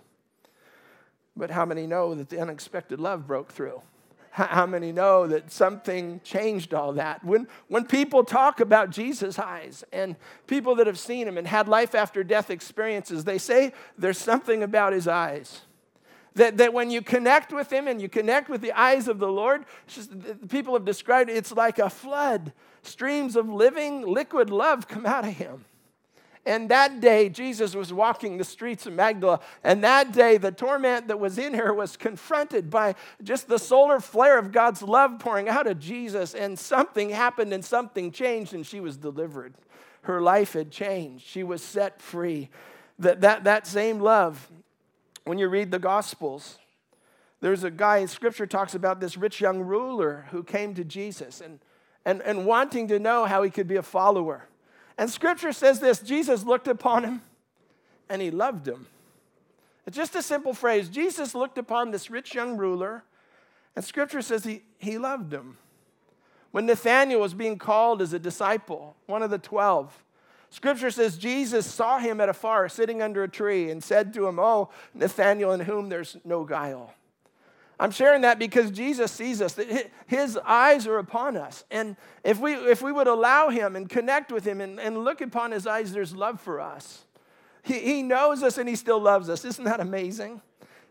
But 1.39 1.53
how 1.53 1.65
many 1.65 1.87
know 1.87 2.15
that 2.17 2.29
the 2.29 2.41
unexpected 2.41 2.99
love 2.99 3.27
broke 3.27 3.53
through? 3.53 3.81
How 4.31 4.67
many 4.67 4.93
know 4.93 5.27
that 5.27 5.51
something 5.51 6.21
changed 6.23 6.73
all 6.73 6.93
that? 6.93 7.25
When, 7.25 7.49
when 7.67 7.87
people 7.87 8.23
talk 8.23 8.61
about 8.61 8.91
Jesus' 8.91 9.39
eyes 9.39 9.83
and 9.93 10.15
people 10.47 10.77
that 10.77 10.87
have 10.87 10.99
seen 10.99 11.27
him 11.27 11.39
and 11.39 11.47
had 11.47 11.67
life 11.67 11.95
after 11.95 12.23
death 12.23 12.51
experiences, 12.51 13.25
they 13.25 13.39
say 13.39 13.73
there's 13.97 14.19
something 14.19 14.63
about 14.63 14.93
his 14.93 15.09
eyes. 15.09 15.63
That, 16.35 16.57
that 16.59 16.73
when 16.73 16.91
you 16.91 17.03
connect 17.03 17.53
with 17.53 17.73
him 17.73 17.89
and 17.89 18.01
you 18.01 18.09
connect 18.09 18.49
with 18.49 18.61
the 18.61 18.73
eyes 18.73 19.09
of 19.09 19.19
the 19.19 19.27
Lord, 19.27 19.65
just, 19.89 20.11
people 20.49 20.75
have 20.75 20.85
described 20.85 21.31
it, 21.31 21.37
it's 21.37 21.51
like 21.51 21.81
a 21.81 21.91
flood. 21.91 22.53
Streams 22.83 23.35
of 23.35 23.49
living, 23.49 24.03
liquid 24.07 24.51
love 24.51 24.87
come 24.87 25.05
out 25.05 25.25
of 25.25 25.35
him. 25.35 25.65
And 26.49 26.71
that 26.71 27.01
day, 27.01 27.29
Jesus 27.29 27.77
was 27.77 27.93
walking 27.93 28.39
the 28.39 28.45
streets 28.45 28.87
of 28.87 28.95
Magdala. 28.95 29.41
And 29.63 29.85
that 29.85 30.13
day, 30.13 30.39
the 30.39 30.51
torment 30.51 31.09
that 31.09 31.21
was 31.21 31.37
in 31.37 31.53
her 31.53 31.75
was 31.75 31.95
confronted 31.99 32.71
by 32.71 32.95
just 33.23 33.49
the 33.49 33.59
solar 33.59 34.01
flare 34.01 34.39
of 34.39 34.51
God's 34.51 34.81
love 34.81 35.19
pouring 35.19 35.51
out 35.51 35.67
of 35.67 35.79
Jesus. 35.79 36.35
And 36.35 36.59
something 36.59 37.11
happened 37.11 37.53
and 37.53 37.63
something 37.63 38.11
changed, 38.11 38.55
and 38.55 38.67
she 38.67 38.81
was 38.81 38.97
delivered. 38.97 39.57
Her 40.03 40.23
life 40.23 40.55
had 40.55 40.71
changed. 40.71 41.27
She 41.27 41.43
was 41.43 41.63
set 41.63 42.01
free. 42.01 42.49
That, 42.99 43.21
that, 43.21 43.45
that 43.45 43.67
same 43.67 44.01
love, 44.01 44.49
when 45.25 45.37
you 45.37 45.49
read 45.49 45.71
the 45.71 45.79
Gospels, 45.79 46.59
there's 47.43 47.63
a 47.63 47.71
guy, 47.71 47.99
in 47.99 48.09
scripture 48.09 48.47
talks 48.47 48.75
about 48.75 49.01
this 49.01 49.19
rich 49.19 49.39
young 49.39 49.61
ruler 49.61 50.27
who 50.31 50.43
came 50.43 50.73
to 50.77 50.83
Jesus 50.83 51.43
and, 51.43 51.61
and, 52.07 52.23
and 52.23 52.47
wanting 52.47 52.89
to 52.89 52.99
know 52.99 53.27
how 53.27 53.43
he 53.43 53.51
could 53.51 53.69
be 53.69 53.77
a 53.77 53.83
follower. 53.83 54.48
And 54.99 55.09
scripture 55.09 55.53
says 55.53 55.79
this 55.79 56.01
Jesus 56.01 56.45
looked 56.45 56.69
upon 56.69 57.05
him 57.05 57.23
and 58.11 58.21
he 58.21 58.31
loved 58.31 58.67
him. 58.67 58.87
It's 59.87 59.97
just 59.97 60.17
a 60.17 60.23
simple 60.23 60.53
phrase. 60.53 60.89
Jesus 60.89 61.35
looked 61.35 61.57
upon 61.57 61.93
this 61.93 62.11
rich 62.11 62.35
young 62.35 62.59
ruler, 62.59 63.05
and 63.75 63.83
scripture 63.83 64.21
says 64.21 64.45
he, 64.45 64.63
he 64.77 64.99
loved 64.99 65.33
him. 65.33 65.57
When 66.51 66.67
Nathanael 66.67 67.21
was 67.21 67.33
being 67.33 67.57
called 67.57 68.03
as 68.03 68.13
a 68.13 68.19
disciple, 68.19 68.97
one 69.07 69.23
of 69.23 69.31
the 69.31 69.39
twelve, 69.39 70.05
scripture 70.51 70.91
says 70.91 71.17
Jesus 71.17 71.65
saw 71.65 71.99
him 71.99 72.21
at 72.21 72.29
afar 72.29 72.69
sitting 72.69 73.01
under 73.01 73.23
a 73.23 73.29
tree 73.29 73.71
and 73.71 73.83
said 73.83 74.13
to 74.15 74.27
him, 74.27 74.39
Oh, 74.39 74.69
Nathanael, 74.93 75.53
in 75.53 75.61
whom 75.61 75.89
there's 75.89 76.19
no 76.25 76.45
guile. 76.45 76.93
I'm 77.81 77.93
sharing 77.93 78.23
that 78.23 78.39
because 78.39 78.71
Jesus 78.73 79.13
sees 79.13 79.41
us, 79.41 79.59
his 80.07 80.37
eyes 80.39 80.87
are 80.87 80.99
upon 80.99 81.37
us. 81.37 81.65
And 81.71 81.97
if 82.25 82.41
we, 82.41 82.55
if 82.55 82.83
we 82.83 82.91
would 82.91 83.07
allow 83.07 83.51
him 83.51 83.77
and 83.77 83.89
connect 83.89 84.33
with 84.33 84.45
him 84.45 84.61
and, 84.61 84.81
and 84.81 85.05
look 85.05 85.21
upon 85.21 85.53
his 85.53 85.67
eyes, 85.67 85.93
there's 85.93 86.15
love 86.15 86.41
for 86.41 86.61
us. 86.61 87.05
He, 87.63 87.79
he 87.79 88.03
knows 88.03 88.43
us 88.43 88.59
and 88.59 88.69
he 88.69 88.75
still 88.75 89.01
loves 89.01 89.29
us. 89.29 89.45
Isn't 89.45 89.65
that 89.65 89.79
amazing? 89.79 90.43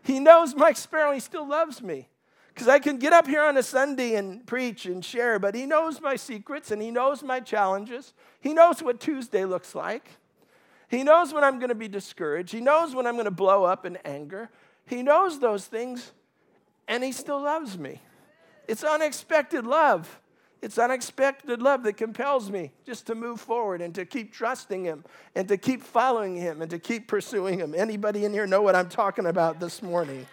He 0.02 0.18
knows 0.18 0.54
Mike 0.54 0.78
Sparrow, 0.78 1.12
he 1.12 1.20
still 1.20 1.46
loves 1.46 1.82
me. 1.82 2.08
Because 2.54 2.68
I 2.68 2.78
can 2.78 2.98
get 2.98 3.12
up 3.12 3.26
here 3.26 3.42
on 3.42 3.56
a 3.56 3.62
Sunday 3.62 4.16
and 4.16 4.44
preach 4.46 4.86
and 4.86 5.04
share, 5.04 5.38
but 5.38 5.54
he 5.54 5.66
knows 5.66 6.00
my 6.00 6.16
secrets 6.16 6.70
and 6.70 6.80
he 6.80 6.90
knows 6.90 7.22
my 7.22 7.38
challenges. 7.38 8.14
He 8.40 8.52
knows 8.54 8.82
what 8.82 8.98
Tuesday 8.98 9.44
looks 9.44 9.74
like. 9.74 10.08
He 10.88 11.04
knows 11.04 11.34
when 11.34 11.44
I'm 11.44 11.58
going 11.58 11.68
to 11.68 11.74
be 11.74 11.86
discouraged. 11.86 12.50
He 12.50 12.60
knows 12.60 12.94
when 12.94 13.06
I'm 13.06 13.14
going 13.14 13.26
to 13.26 13.30
blow 13.30 13.64
up 13.64 13.84
in 13.84 13.96
anger. 14.04 14.48
He 14.86 15.02
knows 15.02 15.38
those 15.38 15.66
things 15.66 16.12
and 16.88 17.04
he 17.04 17.12
still 17.12 17.40
loves 17.40 17.78
me. 17.78 18.00
It's 18.66 18.82
unexpected 18.82 19.66
love. 19.66 20.20
It's 20.60 20.78
unexpected 20.78 21.62
love 21.62 21.84
that 21.84 21.96
compels 21.96 22.50
me 22.50 22.72
just 22.84 23.06
to 23.06 23.14
move 23.14 23.40
forward 23.40 23.80
and 23.80 23.94
to 23.94 24.04
keep 24.04 24.32
trusting 24.32 24.84
him 24.84 25.04
and 25.36 25.46
to 25.46 25.56
keep 25.56 25.84
following 25.84 26.34
him 26.34 26.62
and 26.62 26.70
to 26.70 26.80
keep 26.80 27.06
pursuing 27.06 27.60
him. 27.60 27.74
Anybody 27.76 28.24
in 28.24 28.32
here 28.32 28.46
know 28.46 28.62
what 28.62 28.74
I'm 28.74 28.88
talking 28.88 29.26
about 29.26 29.60
this 29.60 29.82
morning? 29.82 30.26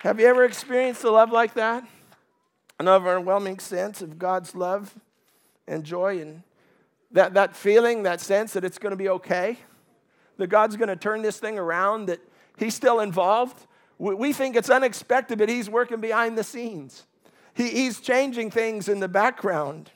Have 0.00 0.20
you 0.20 0.26
ever 0.26 0.44
experienced 0.44 1.02
a 1.04 1.10
love 1.10 1.32
like 1.32 1.54
that? 1.54 1.86
An 2.78 2.88
overwhelming 2.88 3.58
sense 3.58 4.02
of 4.02 4.18
God's 4.18 4.54
love 4.54 4.94
and 5.66 5.82
joy 5.82 6.20
and 6.20 6.42
that, 7.12 7.34
that 7.34 7.56
feeling, 7.56 8.02
that 8.02 8.20
sense 8.20 8.52
that 8.52 8.64
it's 8.64 8.78
going 8.78 8.90
to 8.90 8.96
be 8.96 9.08
okay, 9.08 9.58
that 10.36 10.48
God's 10.48 10.76
going 10.76 10.88
to 10.88 10.96
turn 10.96 11.22
this 11.22 11.38
thing 11.38 11.58
around, 11.58 12.06
that 12.06 12.20
He's 12.58 12.74
still 12.74 13.00
involved, 13.00 13.66
we 13.98 14.32
think 14.32 14.56
it's 14.56 14.70
unexpected, 14.70 15.38
but 15.38 15.48
he's 15.48 15.70
working 15.70 16.00
behind 16.00 16.36
the 16.36 16.44
scenes. 16.44 17.06
He, 17.54 17.68
he's 17.70 18.00
changing 18.00 18.50
things 18.50 18.88
in 18.88 19.00
the 19.00 19.08
background. 19.08 19.90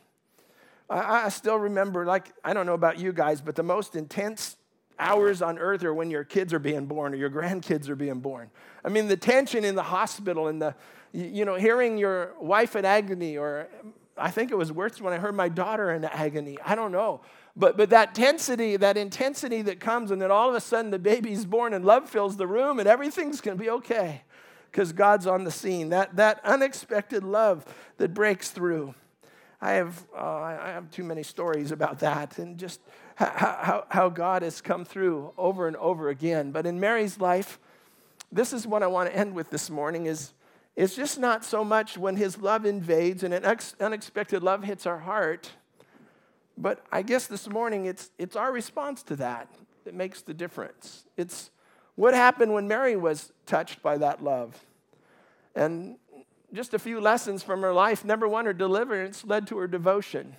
I, 0.89 1.27
I 1.27 1.29
still 1.29 1.59
remember, 1.59 2.07
like, 2.07 2.33
I 2.43 2.55
don't 2.55 2.67
know 2.67 2.75
about 2.75 2.99
you 2.99 3.13
guys, 3.13 3.41
but 3.41 3.57
the 3.57 3.63
most 3.63 3.97
intense 3.97 4.57
hours 4.99 5.43
on 5.43 5.59
earth 5.59 5.83
are 5.85 5.95
when 5.95 6.11
your 6.11 6.25
kids 6.25 6.53
are 6.53 6.59
being 6.59 6.87
born 6.87 7.15
or 7.15 7.17
your 7.17 7.31
grandkids 7.31 7.89
are 7.89 7.97
being 7.97 8.21
born. 8.21 8.51
I 8.85 8.89
mean, 8.89 9.09
the 9.09 9.17
tension 9.17 9.65
in 9.65 9.75
the 9.75 9.83
hospital 9.83 10.49
and 10.49 10.61
the, 10.61 10.75
you 11.13 11.45
know, 11.45 11.55
hearing 11.55 11.99
your 11.99 12.35
wife 12.41 12.77
in 12.77 12.85
agony, 12.85 13.37
or 13.37 13.69
I 14.17 14.31
think 14.31 14.51
it 14.51 14.57
was 14.57 14.73
worse 14.73 15.01
when 15.01 15.13
I 15.13 15.19
heard 15.19 15.35
my 15.35 15.49
daughter 15.49 15.91
in 15.91 16.05
agony. 16.05 16.59
I 16.65 16.75
don't 16.75 16.93
know. 16.93 17.21
But, 17.57 17.77
but 17.77 17.91
that 17.91 18.11
intensity, 18.11 18.77
that 18.77 18.97
intensity 18.97 19.63
that 19.63 19.81
comes, 19.81 20.11
and 20.11 20.23
then 20.23 20.31
all 20.31 20.49
of 20.49 20.55
a 20.55 20.61
sudden 20.61 20.91
the 20.91 20.99
baby's 20.99 21.45
born 21.45 21.75
and 21.75 21.85
love 21.85 22.09
fills 22.09 22.37
the 22.37 22.47
room 22.47 22.79
and 22.79 22.89
everything's 22.89 23.41
going 23.41 23.57
to 23.57 23.63
be 23.63 23.71
okay 23.71 24.23
because 24.71 24.93
God's 24.93 25.27
on 25.27 25.45
the 25.45 25.51
scene. 25.51 25.89
That, 25.89 26.17
that 26.17 26.41
unexpected 26.45 27.25
love 27.25 27.65
that 27.97 28.15
breaks 28.15 28.51
through. 28.51 28.95
I 29.61 29.73
have, 29.73 30.07
uh, 30.17 30.21
I 30.21 30.69
have 30.69 30.91
too 30.91 31.05
many 31.05 31.23
stories 31.23 31.71
about 31.71 31.99
that 31.99 32.39
and 32.39 32.57
just 32.57 32.81
how, 33.17 33.27
how, 33.37 33.85
how 33.91 34.09
God 34.09 34.43
has 34.43 34.61
come 34.61 34.85
through 34.85 35.33
over 35.37 35.67
and 35.67 35.77
over 35.77 36.09
again. 36.09 36.51
But 36.53 36.67
in 36.67 36.81
Mary's 36.81 37.19
life, 37.19 37.59
this 38.33 38.53
is 38.53 38.67
what 38.67 38.83
I 38.83 38.87
want 38.87 39.11
to 39.11 39.17
end 39.17 39.35
with 39.35 39.51
this 39.51 39.69
morning 39.69 40.07
is 40.07 40.33
it's 40.77 40.95
just 40.95 41.19
not 41.19 41.45
so 41.45 41.63
much 41.63 41.99
when 41.99 42.17
his 42.17 42.39
love 42.39 42.65
invades 42.65 43.23
and 43.23 43.35
an 43.35 43.45
unexpected 43.81 44.43
love 44.43 44.65
hits 44.65 44.87
our 44.87 45.01
heart 45.01 45.51
but 46.61 46.85
I 46.93 47.03
guess 47.03 47.27
this 47.27 47.49
morning 47.49 47.87
it's, 47.87 48.11
it's 48.19 48.37
our 48.37 48.53
response 48.53 49.03
to 49.05 49.17
that 49.17 49.49
that 49.85 49.95
makes 49.95 50.23
the 50.23 50.35
difference. 50.35 51.05
It's 51.17 51.51
what 51.95 52.15
happened 52.15 52.53
when 52.53 52.69
Mary 52.69 52.97
was 52.97 53.33
touched 53.47 53.83
by 53.83 53.99
that 53.99 54.23
love. 54.23 54.59
And 55.55 55.97
just 56.53 56.75
a 56.75 56.79
few 56.79 57.01
lessons 57.01 57.43
from 57.43 57.63
her 57.63 57.73
life. 57.73 58.05
Number 58.05 58.29
one, 58.29 58.45
her 58.45 58.53
deliverance 58.53 59.25
led 59.25 59.47
to 59.49 59.59
her 59.59 59.67
devotion. 59.67 60.37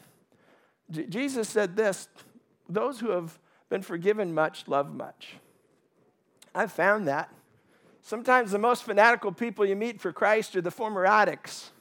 J- 0.89 1.05
Jesus 1.07 1.49
said 1.49 1.75
this 1.75 2.07
those 2.69 2.99
who 2.99 3.09
have 3.09 3.37
been 3.69 3.81
forgiven 3.81 4.33
much 4.33 4.67
love 4.67 4.93
much. 4.93 5.35
I've 6.53 6.71
found 6.71 7.07
that. 7.07 7.33
Sometimes 8.01 8.51
the 8.51 8.59
most 8.59 8.83
fanatical 8.83 9.31
people 9.31 9.65
you 9.65 9.75
meet 9.75 10.01
for 10.01 10.11
Christ 10.13 10.55
are 10.55 10.61
the 10.61 10.71
former 10.71 11.05
addicts. 11.05 11.71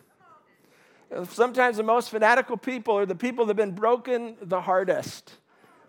Sometimes 1.29 1.77
the 1.77 1.83
most 1.83 2.11
fanatical 2.11 2.57
people 2.57 2.97
are 2.97 3.07
the 3.07 3.17
people 3.17 3.47
that 3.47 3.51
have 3.51 3.57
been 3.57 3.75
broken 3.75 4.37
the 4.41 4.61
hardest. 4.61 5.35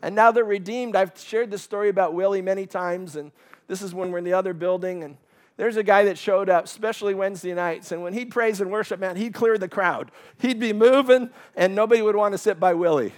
And 0.01 0.15
now 0.15 0.31
they're 0.31 0.43
redeemed. 0.43 0.95
I've 0.95 1.13
shared 1.15 1.51
this 1.51 1.61
story 1.61 1.89
about 1.89 2.15
Willie 2.15 2.41
many 2.41 2.65
times, 2.65 3.15
and 3.15 3.31
this 3.67 3.83
is 3.83 3.93
when 3.93 4.11
we're 4.11 4.17
in 4.17 4.23
the 4.23 4.33
other 4.33 4.53
building. 4.53 5.03
And 5.03 5.17
there's 5.57 5.77
a 5.77 5.83
guy 5.83 6.05
that 6.05 6.17
showed 6.17 6.49
up, 6.49 6.65
especially 6.65 7.13
Wednesday 7.13 7.53
nights. 7.53 7.91
And 7.91 8.01
when 8.01 8.13
he'd 8.13 8.31
praise 8.31 8.61
and 8.61 8.71
worship, 8.71 8.99
man, 8.99 9.15
he'd 9.15 9.35
clear 9.35 9.59
the 9.59 9.67
crowd. 9.67 10.09
He'd 10.39 10.59
be 10.59 10.73
moving, 10.73 11.29
and 11.55 11.75
nobody 11.75 12.01
would 12.01 12.15
want 12.15 12.31
to 12.33 12.39
sit 12.39 12.59
by 12.59 12.73
Willie. 12.73 13.13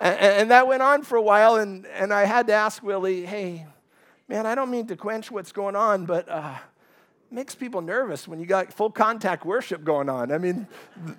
and, 0.00 0.18
and, 0.18 0.50
that 0.50 0.66
went 0.66 0.82
on 0.82 1.04
for 1.04 1.14
a 1.14 1.22
while, 1.22 1.54
and, 1.54 1.86
and 1.86 2.12
I 2.12 2.24
had 2.24 2.48
to 2.48 2.52
ask 2.52 2.82
Willie, 2.82 3.24
hey, 3.24 3.66
man, 4.26 4.44
I 4.44 4.56
don't 4.56 4.70
mean 4.70 4.88
to 4.88 4.96
quench 4.96 5.30
what's 5.30 5.52
going 5.52 5.76
on, 5.76 6.04
but 6.04 6.28
uh, 6.28 6.56
makes 7.30 7.54
people 7.54 7.80
nervous 7.80 8.26
when 8.28 8.40
you 8.40 8.46
got 8.46 8.72
full 8.72 8.90
contact 8.90 9.44
worship 9.44 9.84
going 9.84 10.08
on. 10.08 10.32
I 10.32 10.38
mean, 10.38 10.66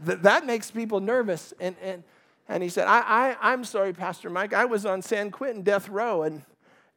th- 0.05 0.19
that 0.19 0.45
makes 0.45 0.71
people 0.71 0.99
nervous. 0.99 1.53
And, 1.59 1.75
and, 1.81 2.03
and 2.47 2.63
he 2.63 2.69
said, 2.69 2.87
I, 2.87 2.99
I, 2.99 3.37
I'm 3.41 3.63
sorry, 3.63 3.93
Pastor 3.93 4.29
Mike. 4.29 4.53
I 4.53 4.65
was 4.65 4.85
on 4.85 5.01
San 5.01 5.31
Quentin 5.31 5.63
death 5.63 5.89
row, 5.89 6.23
and, 6.23 6.43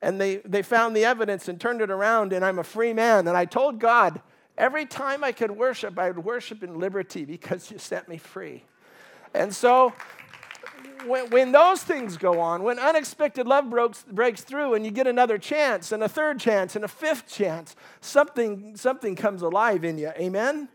and 0.01 0.21
they, 0.21 0.37
they 0.39 0.63
found 0.63 0.97
the 0.97 1.05
evidence 1.05 1.49
and 1.49 1.61
turned 1.61 1.81
it 1.81 1.91
around, 1.91 2.33
and 2.33 2.45
I'm 2.45 2.59
a 2.59 2.65
free 2.65 2.93
man. 2.93 3.27
And 3.27 3.37
I 3.37 3.45
told 3.45 3.79
God, 3.79 4.21
every 4.57 4.87
time 4.87 5.25
I 5.25 5.33
could 5.33 5.51
worship, 5.51 5.99
I 5.99 6.11
would 6.11 6.25
worship 6.25 6.63
in 6.63 6.79
liberty 6.79 7.25
because 7.25 7.71
you 7.71 7.79
set 7.79 8.09
me 8.09 8.17
free. 8.17 8.65
And 9.35 9.55
so 9.55 9.93
when, 11.07 11.31
when 11.31 11.53
those 11.53 11.83
things 11.83 12.17
go 12.17 12.41
on, 12.41 12.63
when 12.63 12.79
unexpected 12.79 13.47
love 13.47 13.71
breaks, 13.71 14.05
breaks 14.11 14.43
through 14.43 14.75
and 14.75 14.85
you 14.85 14.91
get 14.91 15.07
another 15.07 15.39
chance 15.39 15.93
and 15.93 16.03
a 16.03 16.09
third 16.09 16.41
chance 16.41 16.77
and 16.77 16.85
a 16.85 16.89
fifth 16.89 17.27
chance, 17.27 17.77
something, 18.01 18.77
something 18.77 19.17
comes 19.17 19.43
alive 19.43 19.85
in 19.85 19.99
you. 19.99 20.13
Amen? 20.19 20.69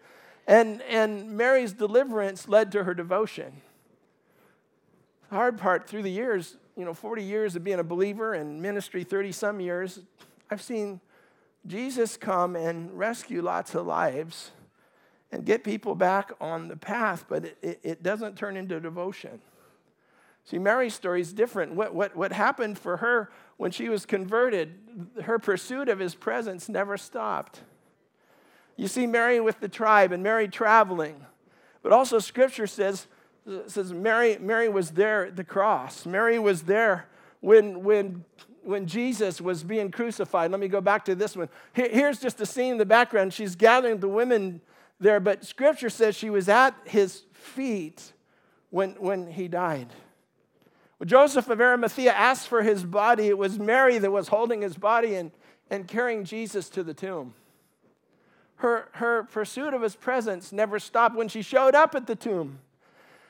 And, 0.48 0.82
and 0.84 1.32
Mary's 1.32 1.74
deliverance 1.74 2.48
led 2.48 2.72
to 2.74 2.84
her 2.84 2.94
devotion. 2.94 3.62
The 5.30 5.36
hard 5.36 5.58
part 5.58 5.88
through 5.88 6.04
the 6.04 6.12
years, 6.12 6.58
you 6.78 6.86
know, 6.86 6.94
40 6.94 7.24
years 7.24 7.56
of 7.56 7.64
being 7.64 7.80
a 7.80 7.84
believer 7.84 8.34
and 8.34 8.62
ministry, 8.62 9.04
30 9.04 9.32
some 9.32 9.60
years, 9.60 10.02
I've 10.52 10.62
seen 10.62 11.02
Jesus 11.66 12.16
come 12.16 12.56
and 12.56 12.96
rescue 12.98 13.42
lots 13.42 13.74
of 13.74 13.88
lives 13.88 14.52
and 15.32 15.44
get 15.46 15.64
people 15.64 15.96
back 15.96 16.32
on 16.40 16.68
the 16.68 16.78
path, 16.78 17.26
but 17.28 17.46
it, 17.46 17.58
it, 17.62 17.80
it 17.84 18.04
doesn't 18.04 18.38
turn 18.38 18.56
into 18.56 18.80
devotion. 18.80 19.42
See, 20.46 20.60
Mary's 20.60 20.94
story 20.94 21.22
is 21.22 21.34
different. 21.34 21.74
What, 21.74 21.94
what, 21.94 22.16
what 22.16 22.32
happened 22.32 22.78
for 22.78 22.98
her 22.98 23.32
when 23.58 23.72
she 23.72 23.90
was 23.90 24.06
converted, 24.06 24.76
her 25.24 25.40
pursuit 25.40 25.90
of 25.90 25.98
his 25.98 26.14
presence 26.14 26.70
never 26.70 26.98
stopped. 26.98 27.62
You 28.78 28.88
see 28.88 29.08
Mary 29.08 29.40
with 29.40 29.60
the 29.60 29.68
tribe 29.68 30.12
and 30.12 30.22
Mary 30.22 30.48
traveling. 30.48 31.26
But 31.82 31.94
also, 31.94 32.20
scripture 32.20 32.68
says, 32.68 33.08
says 33.66 33.92
Mary, 33.92 34.38
Mary 34.40 34.70
was 34.70 34.92
there 34.92 35.28
at 35.28 35.36
the 35.36 35.44
cross. 35.44 36.06
Mary 36.06 36.38
was 36.38 36.64
there 36.64 37.08
when, 37.40 37.84
when, 37.84 38.24
when 38.64 38.86
Jesus 38.86 39.42
was 39.42 39.64
being 39.64 39.90
crucified. 39.90 40.52
Let 40.52 40.60
me 40.60 40.68
go 40.68 40.82
back 40.82 41.06
to 41.06 41.16
this 41.16 41.36
one. 41.36 41.50
Here, 41.74 41.90
here's 41.90 42.20
just 42.20 42.40
a 42.40 42.46
scene 42.46 42.74
in 42.74 42.78
the 42.78 42.86
background. 42.86 43.34
She's 43.34 43.56
gathering 43.56 44.00
the 44.00 44.10
women 44.10 44.62
there, 45.00 45.20
but 45.20 45.44
scripture 45.44 45.90
says 45.90 46.16
she 46.16 46.30
was 46.30 46.50
at 46.50 46.76
his 46.86 47.24
feet 47.34 48.14
when, 48.70 48.92
when 48.92 49.28
he 49.28 49.48
died. 49.48 49.88
When 50.98 51.10
Joseph 51.10 51.50
of 51.50 51.60
Arimathea 51.60 52.12
asked 52.12 52.48
for 52.48 52.64
his 52.64 52.84
body, 52.84 53.28
it 53.28 53.38
was 53.38 53.60
Mary 53.60 53.98
that 53.98 54.12
was 54.12 54.30
holding 54.30 54.62
his 54.62 54.78
body 54.78 55.16
and, 55.16 55.32
and 55.70 55.88
carrying 55.88 56.24
Jesus 56.24 56.70
to 56.70 56.84
the 56.84 56.94
tomb. 56.94 57.34
Her, 58.58 58.88
her 58.94 59.24
pursuit 59.24 59.74
of 59.74 59.82
his 59.82 59.96
presence 59.96 60.52
never 60.52 60.80
stopped 60.80 61.16
when 61.16 61.28
she 61.28 61.42
showed 61.42 61.76
up 61.76 61.94
at 61.96 62.08
the 62.08 62.16
tomb. 62.16 62.60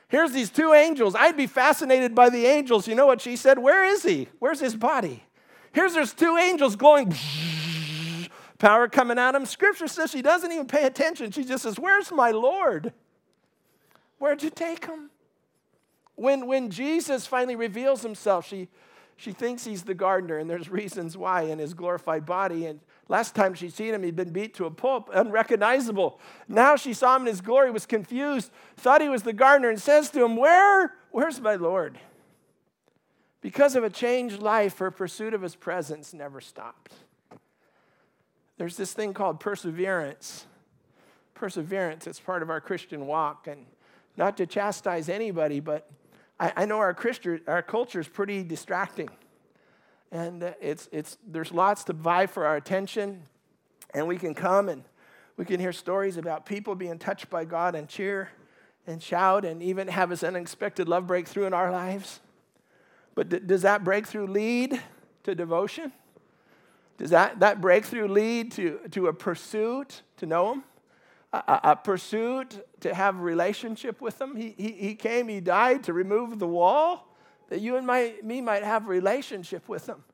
Here's 0.08 0.30
these 0.30 0.50
two 0.50 0.72
angels. 0.72 1.16
I'd 1.16 1.36
be 1.36 1.48
fascinated 1.48 2.14
by 2.14 2.30
the 2.30 2.46
angels. 2.46 2.86
You 2.86 2.94
know 2.94 3.06
what 3.06 3.20
she 3.20 3.34
said? 3.34 3.58
Where 3.58 3.84
is 3.84 4.04
he? 4.04 4.28
Where's 4.38 4.60
his 4.60 4.76
body? 4.76 5.24
Here's 5.72 5.94
there's 5.94 6.14
two 6.14 6.36
angels 6.36 6.76
glowing, 6.76 7.12
power 8.58 8.86
coming 8.88 9.18
at 9.18 9.34
him. 9.34 9.44
Scripture 9.44 9.88
says 9.88 10.12
she 10.12 10.22
doesn't 10.22 10.52
even 10.52 10.66
pay 10.68 10.86
attention. 10.86 11.32
She 11.32 11.44
just 11.44 11.64
says, 11.64 11.78
Where's 11.78 12.12
my 12.12 12.30
Lord? 12.30 12.92
Where'd 14.18 14.44
you 14.44 14.50
take 14.50 14.86
him? 14.86 15.10
When, 16.16 16.46
when 16.46 16.70
Jesus 16.70 17.26
finally 17.26 17.56
reveals 17.56 18.02
himself, 18.02 18.46
she, 18.46 18.68
she 19.16 19.32
thinks 19.32 19.64
he's 19.64 19.84
the 19.84 19.94
gardener, 19.94 20.38
and 20.38 20.48
there's 20.48 20.68
reasons 20.68 21.16
why 21.16 21.42
in 21.42 21.58
his 21.58 21.74
glorified 21.74 22.26
body. 22.26 22.66
And 22.66 22.80
last 23.08 23.34
time 23.34 23.54
she'd 23.54 23.74
seen 23.74 23.94
him, 23.94 24.02
he'd 24.02 24.16
been 24.16 24.32
beat 24.32 24.54
to 24.54 24.64
a 24.64 24.70
pulp, 24.70 25.10
unrecognizable. 25.12 26.18
Now 26.48 26.76
she 26.76 26.94
saw 26.94 27.16
him 27.16 27.22
in 27.22 27.28
his 27.28 27.40
glory, 27.40 27.70
was 27.70 27.86
confused, 27.86 28.50
thought 28.76 29.02
he 29.02 29.08
was 29.08 29.22
the 29.22 29.34
gardener, 29.34 29.68
and 29.68 29.80
says 29.80 30.10
to 30.10 30.24
him, 30.24 30.36
Where? 30.36 30.94
Where's 31.10 31.40
my 31.40 31.54
Lord? 31.54 31.98
Because 33.42 33.76
of 33.76 33.84
a 33.84 33.90
changed 33.90 34.40
life, 34.40 34.78
her 34.78 34.90
pursuit 34.90 35.34
of 35.34 35.42
his 35.42 35.54
presence 35.54 36.12
never 36.12 36.40
stopped. 36.40 36.94
There's 38.58 38.76
this 38.76 38.92
thing 38.92 39.12
called 39.14 39.38
perseverance. 39.38 40.46
Perseverance, 41.34 42.06
it's 42.06 42.18
part 42.18 42.42
of 42.42 42.50
our 42.50 42.60
Christian 42.60 43.06
walk. 43.06 43.46
And 43.46 43.66
not 44.16 44.36
to 44.38 44.46
chastise 44.46 45.08
anybody, 45.08 45.60
but 45.60 45.88
I, 46.38 46.52
I 46.56 46.64
know 46.66 46.78
our, 46.78 46.96
our 47.46 47.62
culture 47.62 48.00
is 48.00 48.08
pretty 48.08 48.42
distracting. 48.42 49.08
And 50.12 50.42
uh, 50.42 50.52
it's, 50.60 50.88
it's, 50.92 51.18
there's 51.26 51.52
lots 51.52 51.84
to 51.84 51.92
vie 51.92 52.26
for 52.26 52.46
our 52.46 52.56
attention. 52.56 53.22
And 53.94 54.06
we 54.06 54.18
can 54.18 54.34
come 54.34 54.68
and 54.68 54.84
we 55.36 55.44
can 55.44 55.60
hear 55.60 55.72
stories 55.72 56.16
about 56.16 56.46
people 56.46 56.74
being 56.74 56.98
touched 56.98 57.28
by 57.28 57.44
God 57.44 57.74
and 57.74 57.88
cheer 57.88 58.30
and 58.86 59.02
shout 59.02 59.44
and 59.44 59.62
even 59.62 59.88
have 59.88 60.10
this 60.10 60.22
unexpected 60.22 60.88
love 60.88 61.06
breakthrough 61.06 61.44
in 61.44 61.54
our 61.54 61.70
lives. 61.70 62.20
But 63.14 63.28
d- 63.28 63.40
does 63.40 63.62
that 63.62 63.84
breakthrough 63.84 64.26
lead 64.26 64.80
to 65.24 65.34
devotion? 65.34 65.92
Does 66.98 67.10
that, 67.10 67.40
that 67.40 67.60
breakthrough 67.60 68.08
lead 68.08 68.52
to, 68.52 68.80
to 68.92 69.08
a 69.08 69.12
pursuit 69.12 70.02
to 70.18 70.26
know 70.26 70.52
Him? 70.52 70.64
A, 71.62 71.76
pursuit 71.76 72.64
to 72.80 72.94
have 72.94 73.20
relationship 73.20 74.00
with 74.00 74.20
Him? 74.20 74.36
He, 74.36 74.54
he, 74.56 74.72
he 74.72 74.94
came, 74.94 75.28
He 75.28 75.40
died 75.40 75.84
to 75.84 75.92
remove 75.92 76.38
the 76.38 76.46
wall 76.46 77.16
that 77.48 77.60
you 77.60 77.76
and 77.76 77.86
my, 77.86 78.14
me 78.22 78.40
might 78.40 78.64
have 78.64 78.88
relationship 78.88 79.68
with 79.68 79.88
Him. 79.88 80.04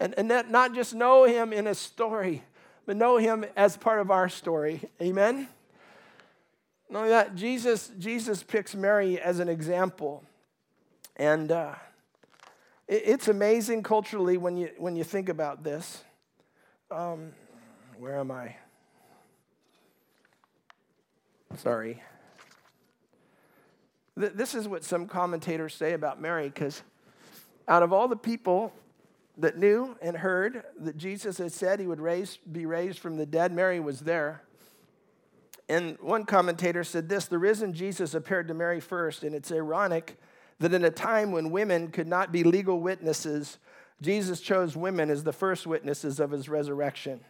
And, 0.00 0.14
and 0.16 0.30
that 0.30 0.50
not 0.50 0.74
just 0.74 0.94
know 0.94 1.24
Him 1.24 1.52
in 1.52 1.66
a 1.66 1.74
story, 1.74 2.42
but 2.86 2.96
know 2.96 3.16
Him 3.16 3.44
as 3.56 3.76
part 3.76 4.00
of 4.00 4.10
our 4.10 4.28
story. 4.28 4.80
Amen? 5.00 5.48
Not 6.90 7.08
that, 7.08 7.34
Jesus, 7.36 7.90
Jesus 7.98 8.42
picks 8.42 8.74
Mary 8.74 9.18
as 9.20 9.38
an 9.38 9.48
example. 9.48 10.24
And 11.16 11.50
uh, 11.50 11.74
it, 12.88 13.02
it's 13.06 13.28
amazing 13.28 13.82
culturally 13.82 14.36
when 14.36 14.56
you, 14.56 14.70
when 14.76 14.96
you 14.96 15.04
think 15.04 15.28
about 15.28 15.62
this. 15.62 16.02
Um, 16.90 17.32
where 17.98 18.18
am 18.18 18.30
I? 18.30 18.56
Sorry. 21.56 22.02
This 24.16 24.54
is 24.54 24.68
what 24.68 24.84
some 24.84 25.06
commentators 25.06 25.74
say 25.74 25.92
about 25.92 26.20
Mary, 26.20 26.48
because 26.48 26.82
out 27.68 27.82
of 27.82 27.92
all 27.92 28.08
the 28.08 28.16
people 28.16 28.72
that 29.38 29.56
knew 29.56 29.96
and 30.02 30.16
heard 30.16 30.64
that 30.80 30.98
Jesus 30.98 31.38
had 31.38 31.52
said 31.52 31.80
he 31.80 31.86
would 31.86 32.00
raise, 32.00 32.36
be 32.50 32.66
raised 32.66 32.98
from 32.98 33.16
the 33.16 33.24
dead, 33.24 33.52
Mary 33.52 33.80
was 33.80 34.00
there. 34.00 34.42
And 35.68 35.96
one 36.00 36.24
commentator 36.24 36.84
said 36.84 37.08
this 37.08 37.26
the 37.26 37.38
risen 37.38 37.72
Jesus 37.72 38.14
appeared 38.14 38.48
to 38.48 38.54
Mary 38.54 38.80
first, 38.80 39.22
and 39.22 39.34
it's 39.34 39.50
ironic 39.50 40.18
that 40.58 40.74
in 40.74 40.84
a 40.84 40.90
time 40.90 41.32
when 41.32 41.50
women 41.50 41.88
could 41.88 42.06
not 42.06 42.30
be 42.30 42.44
legal 42.44 42.80
witnesses, 42.80 43.58
Jesus 44.02 44.40
chose 44.40 44.76
women 44.76 45.10
as 45.10 45.24
the 45.24 45.32
first 45.32 45.66
witnesses 45.66 46.20
of 46.20 46.30
his 46.30 46.48
resurrection. 46.48 47.20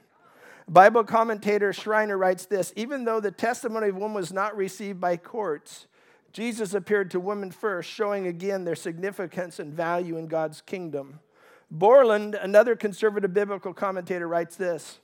Bible 0.69 1.05
commentator 1.05 1.73
Schreiner 1.73 2.17
writes 2.17 2.47
this 2.47 2.73
Even 2.77 3.05
though 3.05 3.21
the 3.21 3.31
testimony 3.31 3.89
of 3.89 3.97
women 3.97 4.15
was 4.15 4.33
not 4.33 4.57
received 4.57 5.01
by 5.01 5.17
courts, 5.17 5.87
Jesus 6.33 6.73
appeared 6.73 7.11
to 7.11 7.21
women 7.21 7.51
first, 7.51 7.91
showing 7.91 8.27
again 8.27 8.65
their 8.65 8.75
significance 8.75 9.59
and 9.59 9.73
value 9.73 10.17
in 10.17 10.29
God's 10.29 10.61
kingdom. 10.63 11.21
Borland, 11.71 12.35
another 12.35 12.77
conservative 12.77 13.35
biblical 13.35 13.75
commentator, 13.75 14.29
writes 14.29 14.57
this 14.57 15.01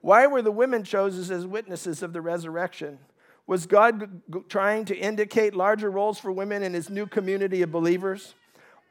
Why 0.00 0.26
were 0.26 0.42
the 0.42 0.52
women 0.52 0.84
chosen 0.84 1.34
as 1.34 1.46
witnesses 1.46 2.02
of 2.02 2.12
the 2.12 2.20
resurrection? 2.20 2.98
Was 3.46 3.66
God 3.66 4.22
trying 4.48 4.84
to 4.84 4.96
indicate 4.96 5.56
larger 5.56 5.90
roles 5.90 6.20
for 6.20 6.30
women 6.30 6.62
in 6.62 6.72
his 6.72 6.88
new 6.88 7.06
community 7.06 7.62
of 7.62 7.72
believers? 7.72 8.34